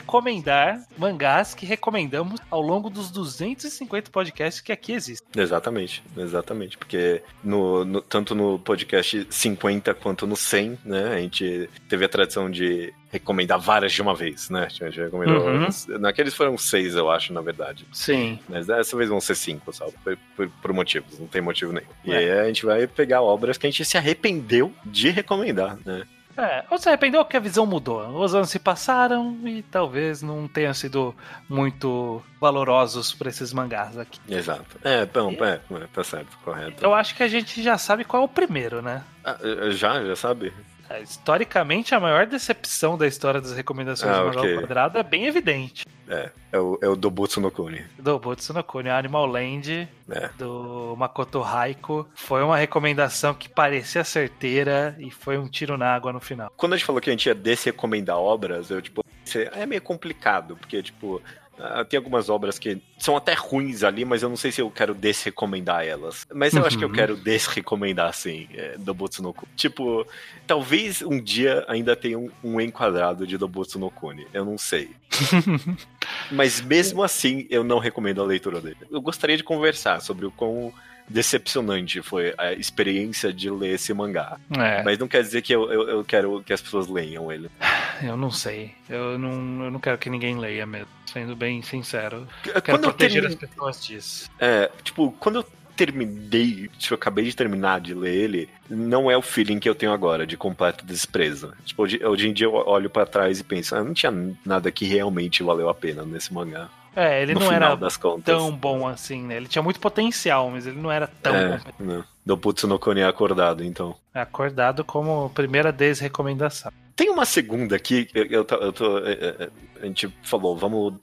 [0.00, 5.26] desrecomendar mangás que recomendamos ao longo dos 250 podcasts que aqui existem.
[5.42, 6.78] Exatamente, exatamente.
[6.78, 11.14] Porque no, no- tanto no podcast 50 quanto no 100, né?
[11.14, 14.66] A gente teve a tradição de recomendar várias de uma vez, né?
[14.66, 15.44] A gente recomendou.
[15.46, 15.68] Uhum.
[15.98, 17.84] Naqueles foram seis, eu acho, na verdade.
[17.92, 18.38] Sim.
[18.48, 19.92] Mas dessa vez vão ser cinco, sabe?
[20.04, 21.88] Por, por- por motivos, não tem motivo nenhum.
[22.04, 22.16] E É.
[22.16, 26.04] aí a gente vai pegar obras que a gente se arrependeu de recomendar, né?
[26.36, 28.06] É, ou se arrependeu que a visão mudou.
[28.22, 31.14] Os anos se passaram e talvez não tenham sido
[31.48, 34.20] muito valorosos para esses mangás aqui.
[34.28, 34.78] Exato.
[34.82, 36.82] É, bom, é, é, tá certo, correto.
[36.82, 39.02] Eu acho que a gente já sabe qual é o primeiro, né?
[39.24, 39.36] Ah,
[39.70, 40.52] já, já sabe?
[40.90, 44.54] É, Historicamente, a maior decepção da história das recomendações Ah, de Mangá ok.
[44.54, 45.86] ao Quadrado é bem evidente.
[46.08, 47.84] É, é o, é o Dobutsu no Kuni.
[47.96, 50.28] Do Butsu no Kuni, Animal Land, É.
[50.36, 52.08] do Makoto Raiko.
[52.16, 56.52] Foi uma recomendação que parecia certeira e foi um tiro na água no final.
[56.56, 59.66] Quando a gente falou que a gente ia desrecomendar obras, eu, tipo, pensei, "Ah, é
[59.66, 61.22] meio complicado, porque, tipo,
[61.62, 64.70] ah, tem algumas obras que são até ruins ali, mas eu não sei se eu
[64.70, 66.26] quero desrecomendar elas.
[66.32, 66.94] Mas eu acho que eu Uhum.
[66.94, 69.52] quero desrecomendar, sim, é, Dobutsu no Kuni.
[69.56, 70.06] Tipo,
[70.46, 74.90] talvez um dia ainda tenha um, um enquadrado de Dobutsu no Kuni, eu não sei.
[76.30, 78.76] Mas mesmo assim, eu não recomendo a leitura dele.
[78.90, 80.72] Eu gostaria de conversar sobre o quão
[81.10, 84.38] decepcionante foi a experiência de ler esse mangá.
[84.56, 87.50] É, Mas não quer dizer que eu, eu, eu quero que as pessoas leiam ele.
[88.02, 88.72] eu não sei.
[88.88, 90.88] Eu não, eu não quero que ninguém leia mesmo.
[91.06, 92.26] Sendo bem sincero.
[92.46, 94.30] Eu quero Quando proteger as pessoas disso.
[94.38, 95.46] é, tipo, quando eu
[95.76, 99.74] terminei, tipo, eu acabei de terminar de ler ele, não é o feeling que eu
[99.74, 101.54] tenho agora, de completo desprezo.
[101.64, 104.12] Tipo, hoje, hoje em dia eu olho pra trás e penso, ah, não tinha
[104.44, 106.68] nada que realmente valeu a pena nesse mangá.
[106.94, 107.76] É, ele no não era
[108.24, 109.36] tão bom assim, né?
[109.36, 111.58] Ele tinha muito potencial, mas ele não era tão é, bom.
[111.78, 112.04] não.
[112.24, 113.94] Do Putsu no Kone é acordado, então.
[114.14, 116.70] É acordado como primeira desrecomendação.
[116.94, 120.94] Tem uma segunda aqui, eu, eu tô, eu tô- é, é, a gente falou, vamos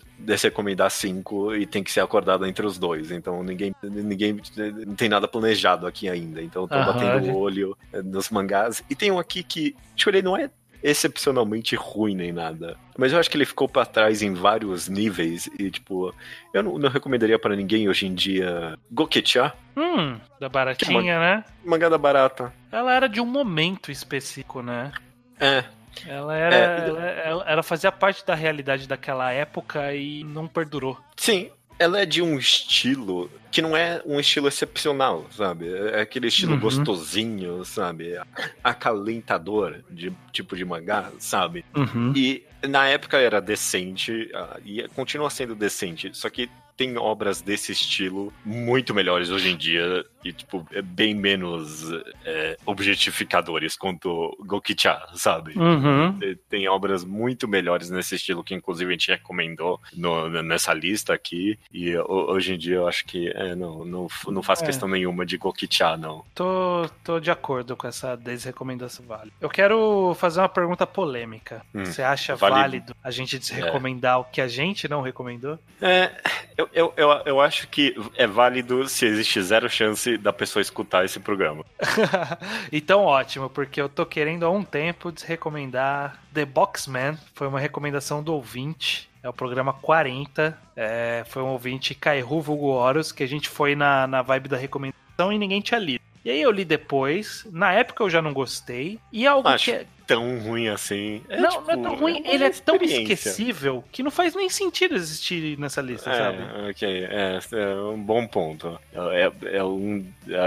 [0.44, 3.10] recomendar cinco e tem que ser acordado entre os dois.
[3.10, 4.40] Então ninguém, ninguém
[4.86, 6.42] não tem nada planejado aqui ainda.
[6.42, 7.76] Então eu tô Aham, batendo o olho
[8.06, 8.84] nos mangás.
[8.90, 10.52] E tem um aqui que, tipo, ele não é
[10.84, 12.78] excepcionalmente ruim nem nada.
[12.98, 16.14] Mas eu acho que ele ficou pra trás em vários níveis e, tipo,
[16.54, 21.46] eu não, não recomendaria pra ninguém hoje em dia Gokecha, Hum, da baratinha, né?
[21.64, 22.52] mangá da barata.
[22.72, 24.92] Ela era de um momento específico, né?
[25.40, 25.64] É,
[26.08, 26.56] Ela era.
[26.56, 27.28] É.
[27.30, 30.98] ela- ela fazia parte da realidade daquela época e não perdurou.
[31.16, 31.50] Sim,
[31.80, 35.68] ela é de um estilo que não é um estilo excepcional, sabe?
[35.94, 36.60] É aquele estilo Uhum.
[36.60, 38.16] gostosinho, sabe?
[38.64, 41.66] Acalentador de tipo de mangá, sabe?
[41.76, 42.14] Uhum.
[42.16, 47.72] E na época era decente ah, e continua sendo decente, só que tem obras desse
[47.72, 51.84] estilo muito melhores hoje em dia e, tipo, é bem menos
[52.26, 55.54] é, objetificadores quanto Gokicha, sabe?
[55.58, 56.18] Uhum.
[56.50, 61.58] Tem obras muito melhores nesse estilo que, inclusive, a gente recomendou no- nessa lista aqui.
[61.72, 64.66] E ho- hoje em dia eu acho que é, não, não, não faz É.
[64.66, 66.24] questão nenhuma de Gokicha, não.
[66.34, 69.32] Tô, tô de acordo com essa desrecomendação vale.
[69.40, 71.62] Eu quero fazer uma pergunta polêmica.
[71.74, 72.60] Hum, Você acha válido.
[72.60, 75.60] válido a gente desrecomendar o que a gente não recomendou?
[75.82, 76.12] É,
[76.58, 81.04] eu, eu, eu, eu acho que é válido se existe zero chance da pessoa escutar
[81.04, 81.66] esse programa.
[82.72, 87.18] então, ótimo, porque eu tô querendo há um tempo desrecomendar The Boxman.
[87.34, 89.10] Foi uma recomendação do ouvinte.
[89.24, 90.58] É o programa 40.
[90.76, 94.58] É, foi um ouvinte Kairu Vulgo Horus, que a gente foi na, na vibe da
[94.58, 96.02] recomendação e ninguém tinha lido.
[96.24, 97.48] E aí eu li depois.
[97.52, 99.00] Na época eu já não gostei.
[99.12, 101.22] E algo Acho que é, Tão ruim assim.
[101.28, 104.34] É, não, tipo, não é tão ruim, uma ele é tão esquecível que não faz
[104.34, 106.38] nem sentido existir nessa lista, sabe?
[106.38, 108.80] É, ok, é, é um bom ponto.
[109.12, 110.06] É, é, um,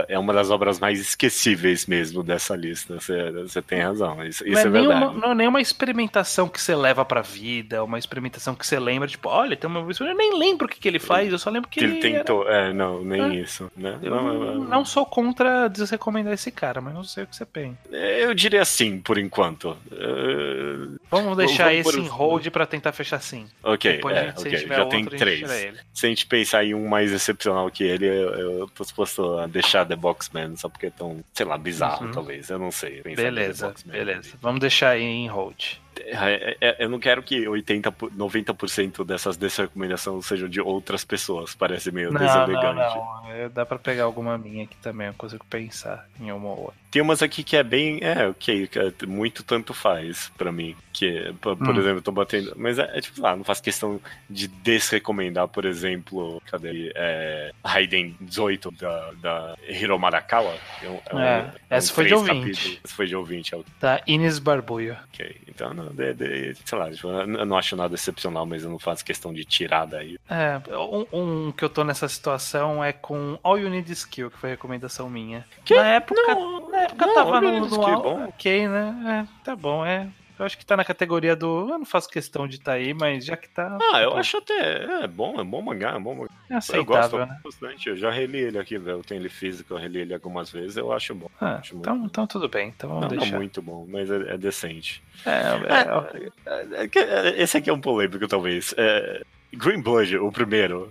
[0.09, 2.99] é uma das obras mais esquecíveis mesmo dessa lista.
[2.99, 5.21] Você, tem razão, isso, isso é, é, nenhuma, verdade.
[5.21, 9.29] não é nenhuma experimentação que você leva pra vida, uma experimentação que você lembra, tipo,
[9.29, 11.81] olha, tem uma eu nem lembro o que, que ele faz, eu só lembro que
[11.81, 13.35] Que ele era- tentou, é, não, nem É.
[13.35, 13.99] isso, né?
[14.03, 17.37] Eu Não, não, não, não sou contra desrecomendar esse cara, mas não sei o que
[17.37, 17.77] você pensa.
[17.91, 19.50] Eu diria sim, por enquanto.
[19.57, 23.47] Uh, Vamos deixar vamos esse em hold pra tentar fechar sim.
[23.63, 25.51] ok, Depois é, gente, se ok, tiver já outro, tem três.
[25.93, 28.31] Se a gente pensar em um mais excepcional que ele, eu,
[28.61, 32.13] eu tô disposto a deixar The Boxman, só porque é tão, sei lá, bizarro, Uhum.
[32.13, 32.49] talvez.
[32.49, 33.03] Eu não sei.
[33.03, 34.31] Beleza, beleza.
[34.41, 35.75] Vamos deixar aí em hold.
[35.99, 41.55] É, é, Eu não quero que 80, por- 90% dessas desrecomendações sejam de outras pessoas.
[41.55, 42.97] Parece meio Não, não, deselegante.
[42.97, 43.31] não.
[43.31, 46.75] É, Dá pra pegar alguma minha aqui também, eu consigo pensar em uma ou outra.
[46.91, 48.01] Tem umas aqui que é bem.
[48.03, 48.69] É, ok,
[49.07, 50.75] muito tanto faz pra mim.
[50.93, 51.71] Que, por, Hum.
[51.79, 52.53] exemplo, eu tô batendo.
[52.57, 56.91] Mas é, é tipo, ah, não faz questão de desrecomendar, por exemplo, cadê?
[56.97, 60.55] É, Raiden 18 da, da Hiro Marakawa.
[60.83, 62.81] É um- é um- é um essa foi de ouvinte.
[62.83, 64.97] Essa foi de ouvinte, é Tá, Ines Barbuio.
[65.13, 65.37] ok.
[65.47, 68.79] Então, não, de- de- sei lá, tipo, eu não acho nada excepcional, mas eu não
[68.79, 70.19] faço questão de tirar daí.
[70.29, 74.31] É, um, um que eu tô nessa situação é com All You Need is Skill,
[74.31, 75.45] que foi recomendação minha.
[75.71, 78.25] Na época, Não, na época não, tava no, no Skill é bom.
[78.29, 79.27] ok, né?
[79.29, 80.09] É, tá bom, é.
[80.41, 81.69] Eu acho que tá na categoria do.
[81.69, 83.77] Eu não faço questão de tá aí, mas já que tá.
[83.93, 85.03] Ah, eu pô, acho até.
[85.05, 86.31] É bom, é bom mangá, é bom mangá.
[86.49, 87.41] é Eu gosto aceitável, né?
[87.45, 87.89] bastante.
[87.91, 88.97] Eu já reli ele aqui, velho.
[89.01, 90.79] Eu tenho ele físico, eu reli ele algumas vezes.
[90.79, 91.29] Eu acho bom.
[91.39, 92.07] Ah, acho então, bom.
[92.07, 93.37] então tudo bem, então vamos Não, não deixar.
[93.37, 95.03] muito bom, mas é, é decente.
[95.27, 98.75] É, é, É, é é, Esse aqui é um polêmico, talvez.
[98.79, 99.23] É,
[99.53, 100.91] Green Blood, o primeiro.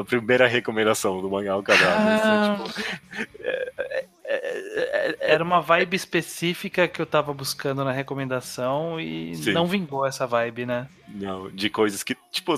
[0.00, 1.82] A primeira recomendação do mangá ao canal.
[1.88, 2.58] Ah.
[2.64, 2.84] Tipo,
[5.04, 9.34] é, é, é, é, Era uma vibe específica que eu tava buscando na recomendação e
[9.36, 9.52] Sim.
[9.52, 10.88] não vingou essa vibe, né?
[11.08, 12.54] Não, de coisas que, tipo,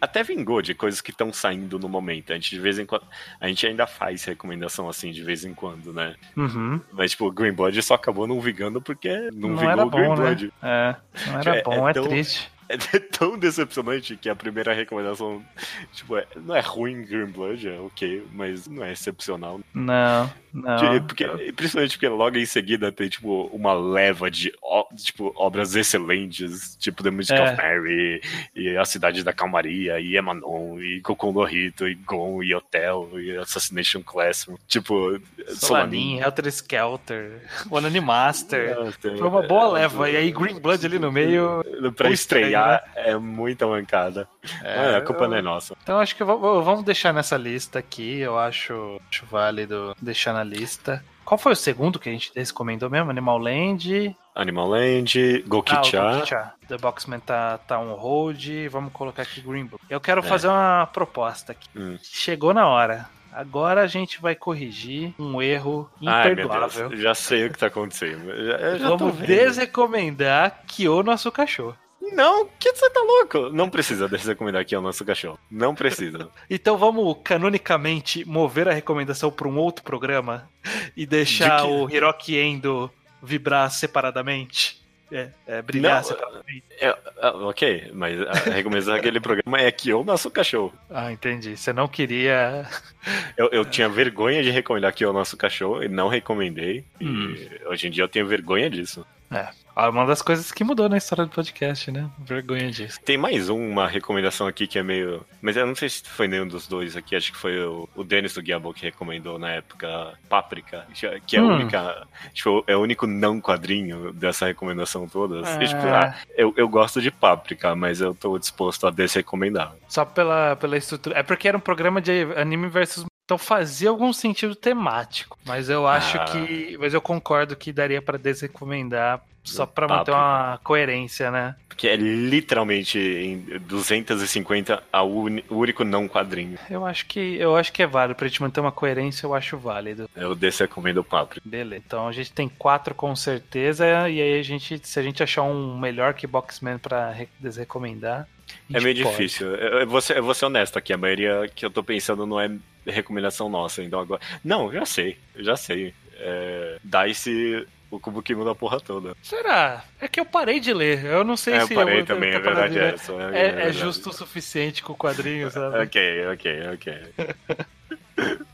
[0.00, 2.32] até vingou de coisas que estão saindo no momento.
[2.32, 3.04] A gente de vez em quando.
[3.40, 6.14] A gente ainda faz recomendação assim de vez em quando, né?
[6.36, 6.80] Uhum.
[6.92, 10.08] Mas, tipo, Green Blood só acabou não vingando porque não, Não, vingou era o Green
[10.08, 10.46] bom, Blood.
[10.46, 10.52] né?
[10.62, 10.96] É,
[11.30, 12.50] não era É- bom, é é, tão- triste.
[12.70, 15.44] É tão decepcionante que a primeira recomendação,
[15.92, 19.58] tipo, é- não é ruim Green Blood, é ok, mas não é excepcional.
[19.74, 21.04] Não, não.
[21.06, 21.24] Porque,
[21.56, 24.52] principalmente porque logo em seguida tem, tipo, uma leva de,
[24.96, 27.42] tipo, obras excelentes, tipo The Music É.
[27.42, 28.20] of Mary,
[28.54, 31.02] e A Cidade da Calmaria, e Emanon, e
[31.50, 37.40] Hito, e Gon, e Hotel, e Assassination Classroom, tipo, Solanin, Helter Skelter,
[37.70, 38.74] Onani Master.
[38.74, 40.10] Nossa, Foi uma boa leva.
[40.10, 41.64] E aí Green Blood ali no meio.
[41.96, 44.28] Pra estrear é muita mancada.
[44.62, 45.74] É, Ah, a culpa eu- não é nossa.
[45.82, 48.18] Então acho que vou- vamos deixar nessa lista aqui.
[48.20, 51.04] Eu acho, acho válido deixar na lista.
[51.24, 53.10] Qual foi o segundo que a gente recomendou mesmo?
[53.10, 54.16] Animal Land.
[54.34, 56.12] Animal Land, Ah, o Gokicha.
[56.14, 56.52] Gokicha.
[56.66, 58.44] The Boxman tá, tá on hold.
[58.70, 59.82] Vamos colocar aqui Green Blood.
[59.88, 60.24] Eu quero É.
[60.24, 61.68] fazer uma proposta aqui.
[61.76, 61.96] Hum.
[62.02, 66.88] Chegou na hora Agora a gente vai corrigir um erro Ai, imperdoável.
[66.88, 68.26] Deus, já sei o que tá acontecendo.
[68.44, 71.76] Já, já Vamos desrecomendar Kyo nosso cachorro.
[72.00, 73.50] Não, que você tá louco?
[73.50, 75.38] Não precisa desrecomendar aqui o nosso cachorro.
[75.50, 76.28] Não precisa.
[76.48, 80.48] Então vamos canonicamente mover a recomendação para um outro programa
[80.96, 82.90] e deixar De o Hiroki Endo
[83.22, 84.80] vibrar separadamente.
[85.12, 86.64] É, é, brilhar Não, separadamente.
[86.80, 86.88] É,
[87.20, 90.72] ah, ok, mas a recomendação daquele programa é que o nosso cachorro.
[90.88, 91.56] Ah, entendi.
[91.56, 92.68] Você não queria.
[93.36, 96.84] Eu, eu tinha vergonha de recomendar que o nosso cachorro e não recomendei.
[97.00, 97.34] Hum.
[97.34, 99.06] E hoje em dia eu tenho vergonha disso.
[99.30, 99.48] É.
[99.82, 102.08] Ah, Uma das coisas que mudou na história do podcast, né?
[102.18, 102.98] Vergonha disso.
[103.04, 105.24] Tem mais uma recomendação aqui que é meio.
[105.40, 108.04] Mas eu não sei se foi nenhum dos dois aqui, acho que foi o, o
[108.04, 110.86] Denis do Guiabo que recomendou na época Páprica,
[111.26, 111.54] que é a Hum.
[111.54, 112.06] única.
[112.34, 115.48] Tipo, é o único não quadrinho dessa recomendação toda.
[115.48, 115.64] É.
[115.64, 119.74] E, tipo, ah, eu, eu gosto de Páprica, mas eu tô disposto a desrecomendar.
[119.88, 121.18] Só pela, pela estrutura.
[121.18, 123.04] É porque era um programa de anime versus.
[123.24, 125.38] Então fazia algum sentido temático.
[125.46, 126.24] Mas eu acho Ah.
[126.24, 126.76] que.
[126.80, 130.18] Mas eu concordo que daria pra desrecomendar só pra manter Páprica.
[130.18, 131.54] uma coerência, né?
[131.76, 136.58] Que é literalmente em 250 a o único não quadrinho.
[136.68, 138.14] Eu acho que eu acho que é válido.
[138.16, 140.08] Pra gente manter uma coerência, eu acho válido.
[140.14, 141.40] Eu desrecomendo Páprica.
[141.48, 141.82] Beleza.
[141.86, 143.86] Então a gente tem quatro com certeza.
[144.10, 148.28] E aí a gente, se a gente achar um melhor que Boxman pra re- desrecomendar.
[148.72, 149.10] É meio pode.
[149.16, 149.54] difícil.
[149.54, 150.92] Eu, eu, vou ser, eu vou ser honesto aqui.
[150.92, 152.50] A maioria que eu tô pensando não é
[152.86, 153.82] recomendação nossa.
[153.82, 154.20] Então agora.
[154.44, 155.16] Não, já sei.
[155.36, 155.94] Já sei.
[156.18, 159.16] É, Dice, o Cubo que muda a porra toda.
[159.22, 159.84] Será?
[160.00, 161.04] É que eu parei de ler.
[161.04, 162.94] Eu não sei É, eu se parei eu, também, eu é verdade de ler.
[162.94, 163.12] essa.
[163.12, 163.78] É, é é verdade.
[163.78, 165.78] justo o suficiente com o quadrinho, sabe?
[165.80, 166.94] Ok, ok, ok.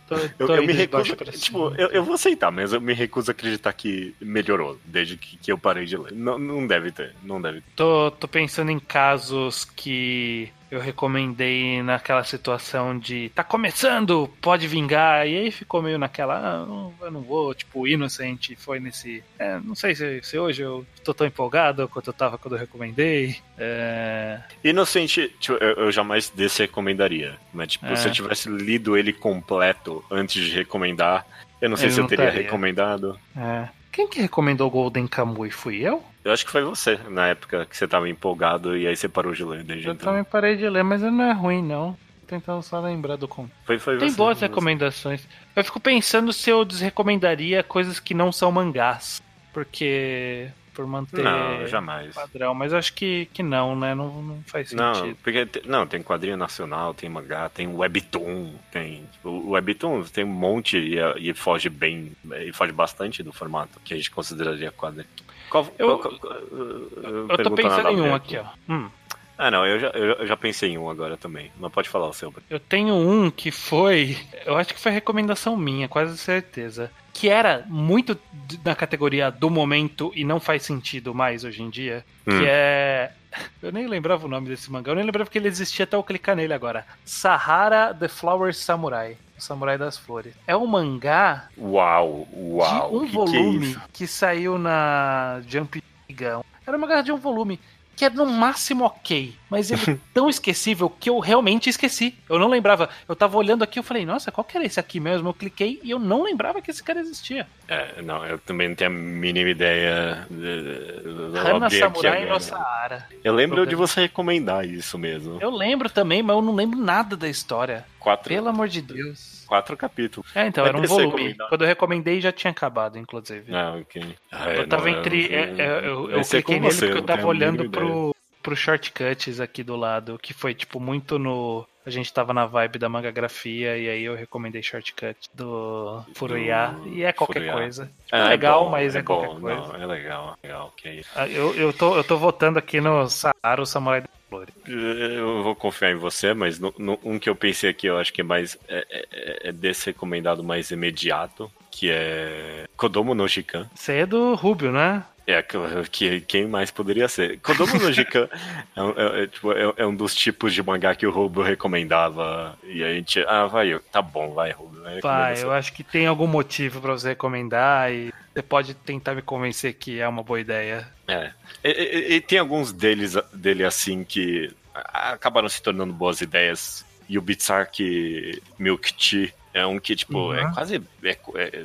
[0.09, 1.17] Tô, Eu, tô eu indo me recuso.
[1.17, 5.37] Tipo, eu, eu vou aceitar, mas eu me recuso a acreditar que melhorou desde que,
[5.37, 6.13] que eu parei de ler.
[6.13, 7.67] Não, não deve ter, não deve ter.
[7.75, 15.27] Tô, tô pensando em casos que eu recomendei naquela situação de tá começando, pode vingar,
[15.27, 19.23] e aí ficou meio naquela, ah, não, eu não vou, tipo, Innocent foi nesse.
[19.39, 22.61] é, não sei se, se hoje eu tô tão empolgado quanto eu tava quando eu
[22.61, 23.37] recomendei.
[23.59, 27.37] É, Inocente, tipo, eu, eu jamais desrecomendaria.
[27.53, 27.97] Mas, tipo, É.
[27.97, 31.27] se eu tivesse lido ele completo antes de recomendar,
[31.61, 32.45] eu não sei Eu se eu não teria estaria.
[32.45, 33.19] recomendado.
[33.37, 33.69] é.
[33.97, 35.51] Quem que recomendou Golden Kamuy?
[35.51, 36.05] Fui eu?
[36.23, 39.33] Eu acho que foi você, na época que você tava empolgado e aí você parou
[39.33, 40.11] de ler desde Eu então.
[40.11, 41.93] também parei de ler, mas não é ruim, não.
[42.21, 43.51] Tô tentando só lembrar do conto.
[43.65, 44.53] Foi, foi Tem você, boas foi você.
[44.53, 45.27] recomendações.
[45.57, 49.23] Eu fico pensando se eu desrecomendaria coisas que não são mangás.
[49.51, 50.49] Porque.
[50.77, 52.15] Por manter Não, jamais.
[52.15, 52.55] padrão.
[52.55, 53.95] Mas eu acho que, que não, né?
[53.95, 55.17] Não, não faz Não, sentido.
[55.23, 59.07] porque te- não, tem quadrinho nacional, tem mangá, tem webtoon, tem.
[59.11, 60.97] tipo, o webtoon tem um monte e,
[61.31, 62.13] e foge bem,
[62.45, 65.09] e foge bastante do formato que a gente consideraria quadrinho.
[65.49, 68.45] Qual, Eu- qual- qual- Eu tô pergunta pensando em um aqui, ó.
[68.69, 68.91] Hum.
[69.39, 71.51] Ah, não, eu já, eu já pensei em um agora também.
[71.59, 72.33] Mas pode falar o seu.
[72.49, 74.17] Eu tenho um que foi.
[74.45, 76.91] Eu acho que foi recomendação minha, quase certeza.
[77.13, 78.19] Que era muito
[78.65, 82.05] na categoria do momento e não faz sentido mais hoje em dia.
[82.27, 82.39] Hum.
[82.39, 83.13] Que é.
[83.63, 86.03] Eu nem lembrava o nome desse mangá, eu nem lembrava que ele existia até eu
[86.03, 86.87] clicar nele agora.
[87.05, 89.19] Sahara The Flower Samurai.
[89.37, 90.33] O Samurai das Flores.
[90.47, 92.91] É um mangá Uau, uau.
[92.91, 96.41] de um que que é volume que saiu na Jump Giga.
[96.67, 97.61] Era uma garra de um volume
[97.97, 102.15] que é no máximo ok, mas ele é tão esquecível que eu realmente esqueci.
[102.29, 102.91] Eu não lembrava.
[103.09, 105.29] Eu tava olhando aqui, eu falei, nossa, qual que era esse aqui mesmo?
[105.31, 107.47] Eu cliquei e eu não lembrava que esse cara existia.
[107.67, 110.27] É, não, eu também não tenho a mínima ideia.
[110.31, 112.35] de- de- de- Hana Samurai agora.
[112.35, 113.09] no Saara.
[113.25, 115.39] Eu lembro de você recomendar isso mesmo.
[115.41, 117.85] Eu lembro também, mas eu não lembro nada da história.
[117.99, 119.36] Quatro, Pelo amor de Deus.
[119.47, 120.29] Quatro capítulos.
[120.35, 121.35] É, então, Vai era um volume.
[121.49, 123.55] Quando eu recomendei já tinha acabado, inclusive.
[123.55, 124.17] Ah, ok.
[124.33, 125.27] Ah, Eu é, tava não, entre.
[125.27, 127.71] eu- é, é, eu eu vai ser cliquei com nele você, porque eu tava olhando
[127.71, 131.67] pro, pro shortcuts aqui do lado, que foi tipo muito no.
[131.85, 136.75] A gente tava na vibe da mangagrafia e aí eu recomendei shortcut do Furuya.
[136.83, 137.53] Do E é qualquer Furuya.
[137.53, 137.91] coisa.
[138.11, 139.61] Ah, é legal, bom, mas é, bom, qualquer coisa.
[139.61, 141.01] Não, é legal, legal, ok.
[141.15, 144.03] Ah, Eu, eu, tô, eu tô votando aqui no Saara, o Samurai
[144.45, 144.55] da Flores.
[144.67, 148.13] Eu vou confiar em você, mas no, no- um que eu pensei aqui, eu acho
[148.13, 148.59] que é mais.
[148.69, 153.69] É, é, é desse recomendado mais imediato, que é Kodomo no Shikan.
[153.75, 155.03] Você é do Rubio, né?
[155.27, 155.59] É, que,
[155.91, 157.41] que- quem mais poderia ser?
[157.41, 158.29] Kodomo no Shikan
[158.77, 161.43] é, um- é- é, tipo, é- é um dos tipos de mangá que o Rubo
[161.43, 162.57] recomendava.
[162.65, 163.19] E a gente.
[163.27, 164.81] Ah, vai, tá bom, vai, Rubo.
[164.83, 169.15] vai, Vai, eu acho que tem algum motivo pra você recomendar e você pode tentar
[169.17, 170.87] me convencer que é uma boa ideia.
[171.09, 171.33] É.
[171.65, 176.85] E, e- e tem alguns deles dele assim que acabaram se tornando boas ideias.
[177.09, 180.35] E o Bitsark Milk Tea É um que, tipo, Uhum.
[180.35, 181.65] é quase é, é,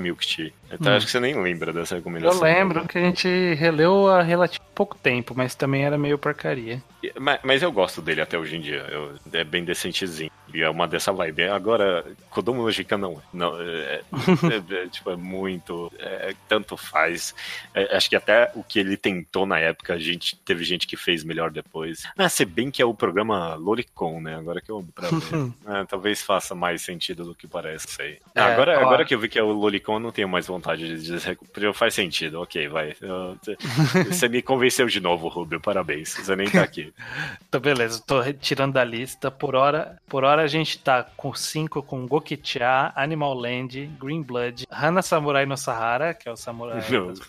[0.00, 0.52] Milk Tea.
[0.72, 0.96] Então Hum.
[0.96, 2.40] acho que você nem lembra dessa Eu recomendação.
[2.40, 6.80] lembro que a gente releu há relativo pouco tempo, mas também era meio porcaria.
[7.18, 8.86] Mas, mas eu gosto dele até hoje em dia.
[8.90, 10.30] Eu- é bem decentezinho.
[10.52, 11.44] E é uma dessa vibe.
[11.44, 13.16] Agora, Kodomo no Jikan não é.
[13.32, 14.02] Não, é, é-
[14.84, 15.92] é, tipo, é muito.
[15.98, 17.34] é, tanto faz.
[17.74, 20.96] É, acho que até o que ele tentou na época, a gente, teve gente que
[20.96, 22.02] fez melhor depois.
[22.18, 24.36] Ah, se bem que é o programa Loricon, né?
[24.36, 25.52] Agora que eu pra ver.
[25.66, 28.18] É, talvez faça mais sentido do que parece, sei.
[28.34, 28.82] É, agora, ó.
[28.82, 31.38] agora que eu vi que é o Lolicon, eu não tenho mais vontade de dizer.
[31.74, 32.94] Faz sentido, ok, vai.
[33.00, 33.36] Eu-
[34.10, 35.60] Você me convenceu de novo, Rubio.
[35.60, 36.14] Parabéns.
[36.14, 36.92] Você nem tá aqui.
[37.48, 39.28] Então, beleza, tô retirando da lista.
[39.30, 44.66] Por hora, por hora a gente tá com 5 com Gokicha, Animal Land, Green Blood,
[44.70, 46.80] Hana Samurai no Sahara, que é o samurai.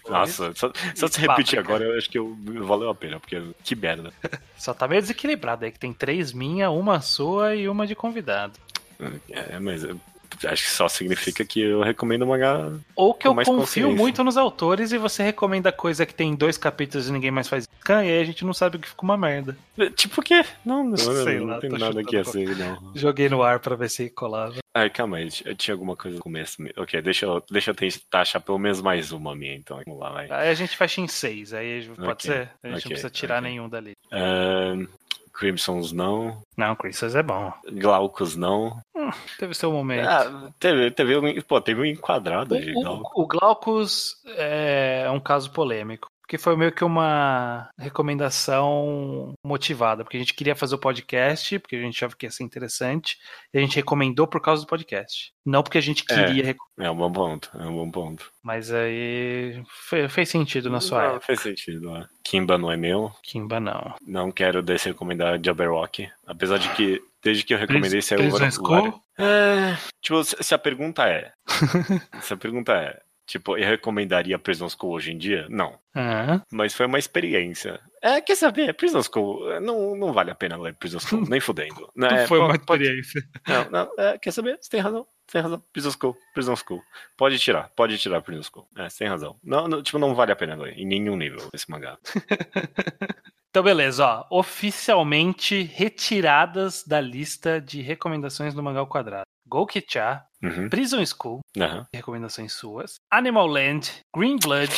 [0.07, 3.75] Nossa, só, só se repetir agora, eu acho que eu, valeu a pena, porque que
[3.75, 4.11] merda.
[4.57, 8.53] Só tá meio desequilibrado aí, que tem três minha, uma sua e uma de convidado.
[9.29, 12.71] É, mas acho que só significa que eu recomendo uma mangá.
[12.95, 17.07] Ou que eu confio muito nos autores e você recomenda coisa que tem dois capítulos
[17.09, 19.17] e ninguém mais faz scan, e aí a gente não sabe o que fica uma
[19.17, 19.57] merda.
[19.95, 20.45] Tipo o quê?
[20.65, 22.91] Não, não, Sei não lá, tem nada chutando assim, não.
[22.95, 24.55] Joguei no ar pra ver se colava.
[24.73, 26.57] Ai, calma aí, eu tinha alguma coisa no começo.
[26.77, 29.81] Ok, deixa eu, deixa eu tentar achar pelo menos mais uma minha, então.
[29.85, 30.27] Vamos lá, vai.
[30.31, 32.49] Aí a gente fecha em seis, aí pode Ok, ser?
[32.63, 33.49] A gente ok, não precisa tirar ok.
[33.49, 33.91] nenhum dali.
[34.11, 34.85] Ahn,
[35.41, 36.43] Crimsons não.
[36.55, 37.51] Não, Christmas é bom.
[37.73, 38.79] Glaucus não.
[39.39, 40.07] Teve seu momento.
[40.07, 43.11] Ah, teve, teve, um, pô, teve um enquadrado de O, Glaucus.
[43.15, 46.10] o, o Glaucus é um caso polêmico.
[46.31, 50.01] Porque foi meio que uma recomendação motivada.
[50.05, 53.17] Porque a gente queria fazer o podcast, porque a gente achava que ia ser interessante.
[53.53, 55.33] E a gente recomendou por causa do podcast.
[55.45, 56.15] Não porque a gente É.
[56.25, 58.31] queria, recom- É um bom ponto, é um bom ponto.
[58.41, 61.25] mas aí fe- fez sentido na sua Não, época.
[61.25, 62.07] faz sentido, é.
[62.23, 63.11] Kimba não é meu.
[63.23, 63.93] Kimba não.
[64.07, 66.09] Não quero desrecomendar Jabberwock.
[66.25, 69.01] Apesar de que, desde que eu recomendei, saiu School?
[69.19, 71.33] É, tipo, se a pergunta é.
[72.21, 73.01] se a pergunta é.
[73.31, 75.47] Tipo, eu recomendaria Prison School hoje em dia?
[75.49, 75.79] Não.
[75.95, 77.79] Ah, Mas foi uma experiência.
[78.01, 78.73] É, quer saber?
[78.73, 81.89] Prison School, é, não, não vale a pena ler Prison School, nem fudendo.
[81.95, 83.23] Não, é, foi uma pode- experiência.
[83.47, 84.57] Não, não, é, quer saber?
[84.59, 85.05] Você tem razão.
[85.25, 85.63] Você tem razão.
[85.71, 86.81] Prison School, Prison School.
[87.15, 88.67] Pode tirar, pode tirar Prison School.
[88.77, 89.37] É, você tem razão.
[89.41, 91.97] Não, não, tipo, não vale a pena ler, em nenhum nível, esse mangá.
[93.53, 94.39] Então, beleza, ó.
[94.39, 99.25] Oficialmente retiradas da lista de recomendações do Mangá ao Quadrado.
[99.47, 100.69] Gokicha, Uhum.
[100.69, 101.85] Prison School, Aham.
[101.93, 102.95] recomendações suas.
[103.11, 104.71] Animal Land, Green Blood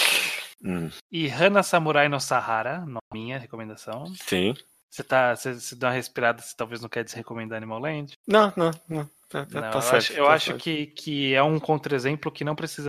[0.66, 4.06] Hum, e Hana Samurai no Sahara, minha recomendação.
[4.16, 4.54] Sim.
[4.90, 8.14] Você tá, você, você dá uma respirada, você talvez não quer desrecomendar Animal Land?
[8.28, 9.10] Não, não, não.
[9.28, 9.96] Tá, tá- Não, tá eu certo.
[9.96, 10.62] acho, eu tá acho certo.
[10.62, 12.88] que, que é um contra-exemplo que não precisa.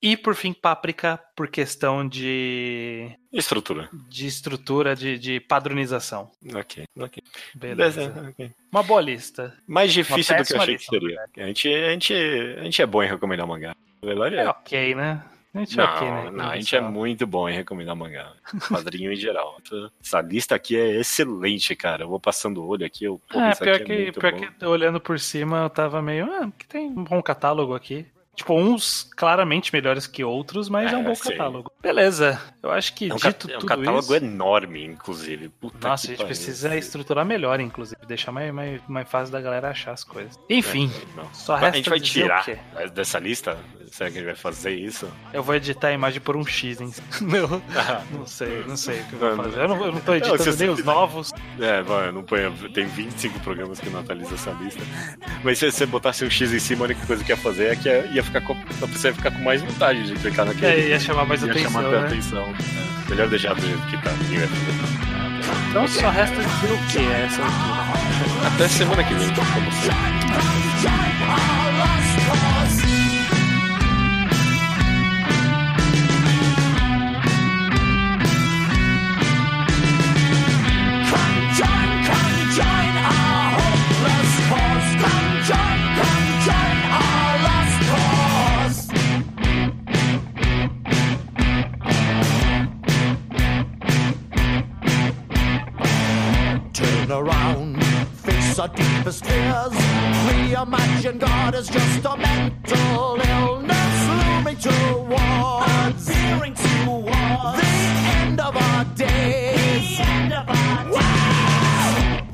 [0.00, 3.88] E por fim, Páprica, por questão de, Estrutura.
[4.08, 6.30] de estrutura, de, de padronização.
[6.54, 7.22] Ok, ok.
[7.54, 8.00] Beleza.
[8.08, 8.50] Beleza, ok.
[8.72, 9.54] Uma boa lista.
[9.66, 11.44] Mais difícil do que eu achei que lista, na seria.
[11.44, 13.76] A gente, a, gente, a gente é bom em recomendar mangá.
[14.00, 14.48] Na verdade, É é.
[14.48, 15.22] ok, né?
[15.54, 16.30] A gente Não, é ok, né?
[16.30, 18.32] não, a gente é muito bom em recomendar mangá.
[18.68, 19.58] Quadrinho em geral.
[20.02, 22.04] Essa lista aqui é excelente, cara.
[22.04, 23.04] Eu vou passando o olho aqui.
[23.04, 26.00] Eu, pô, É, pior, aqui é que, muito pior que olhando por cima eu tava
[26.00, 26.26] meio.
[26.32, 28.06] Ah, que tem um bom catálogo aqui.
[28.38, 31.30] Tipo, uns claramente melhores que outros, mas é, um É, bom sim.
[31.30, 31.72] catálogo.
[31.82, 34.24] Beleza, eu acho que É um, dito é um tudo catálogo isso.
[34.24, 35.48] enorme, inclusive.
[35.48, 39.70] Puta Nossa, a gente precisa estruturar melhor, inclusive, deixar mais, mais, mais fácil da galera
[39.70, 40.38] achar as coisas.
[40.48, 42.46] Enfim, É, só a resta gente vai tirar
[42.94, 43.58] dessa lista?
[43.90, 45.08] Será que a gente vai fazer isso?
[45.32, 46.92] eu vou editar a imagem por um X, hein?
[47.20, 47.62] Não,
[48.18, 49.60] não sei, não sei o que eu vou Não, fazer.
[49.60, 51.32] Eu não, eu não tô Não, editando se você- nem os novos.
[51.60, 52.52] É, vai, não ponho.
[52.72, 54.80] Tem 25 programas que não atualizam essa lista.
[55.42, 57.76] Mas se você botasse um X em cima, a única coisa que ia fazer é
[57.76, 60.66] que ia ficar com, a pessoa ia ficar com mais vontade de clicar naquele.
[60.66, 62.06] aí ia chamar mais ia atenção, chamar né?
[62.06, 62.42] atenção.
[63.06, 64.10] É, melhor deixar do jeito que tá.
[64.12, 64.98] ninguém vai fazer.
[65.70, 68.48] Então só resta dizer o que é essa altura.
[68.54, 70.08] Até semana que vem, como sempre.
[97.08, 97.82] Turn around,
[98.16, 99.72] face our deepest fears.
[99.72, 106.74] We imagine God is just a mental illness looming towards, towards the
[108.20, 109.98] end of our days.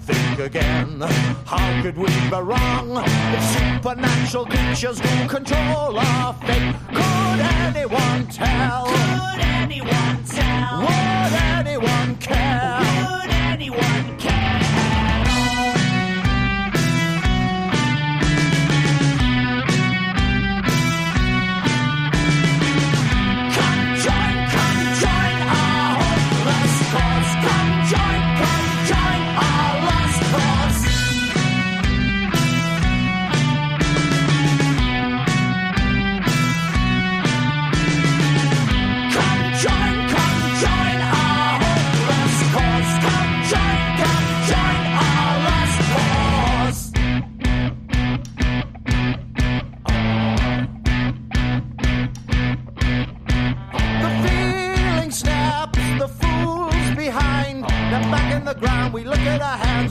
[0.06, 1.00] Think again,
[1.46, 3.04] how could we be wrong?
[3.06, 6.74] It's supernatural creatures who control our fate.
[6.88, 8.86] Could anyone tell?
[8.86, 10.80] Could anyone tell?
[10.80, 12.80] Would anyone care?
[12.80, 14.63] Would anyone care?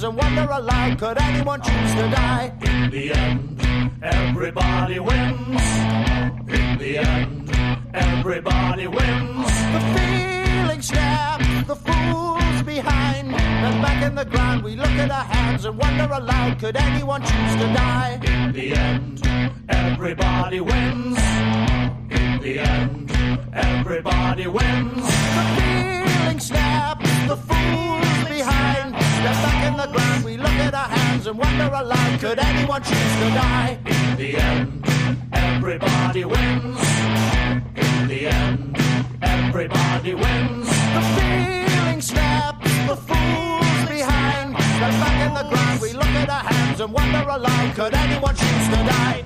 [0.03, 2.51] And wonder aloud, could anyone choose to die?
[2.61, 3.61] In the end,
[4.01, 5.61] everybody wins.
[6.49, 7.51] In the end,
[7.93, 9.47] everybody wins.
[9.75, 13.33] The feeling snaps, the fools behind.
[13.33, 17.21] And back in the ground, we look at our hands and wonder aloud, could anyone
[17.21, 18.19] choose to die?
[18.23, 19.21] In the end,
[19.69, 21.17] everybody wins.
[22.09, 23.11] In the end,
[23.53, 26.02] everybody wins.
[26.23, 28.95] The feeling snaps, the fools behind.
[28.95, 32.81] Step back in the ground, we look at our hands and wonder aloud, could anyone
[32.81, 33.77] choose to die?
[33.85, 34.85] In the end,
[35.33, 36.79] everybody wins.
[37.75, 38.77] In the end,
[39.21, 40.67] everybody wins.
[40.95, 44.55] The feeling snaps, the fools behind.
[44.55, 48.35] Step back in the ground, we look at our hands and wonder aloud, could anyone
[48.35, 49.25] choose to die?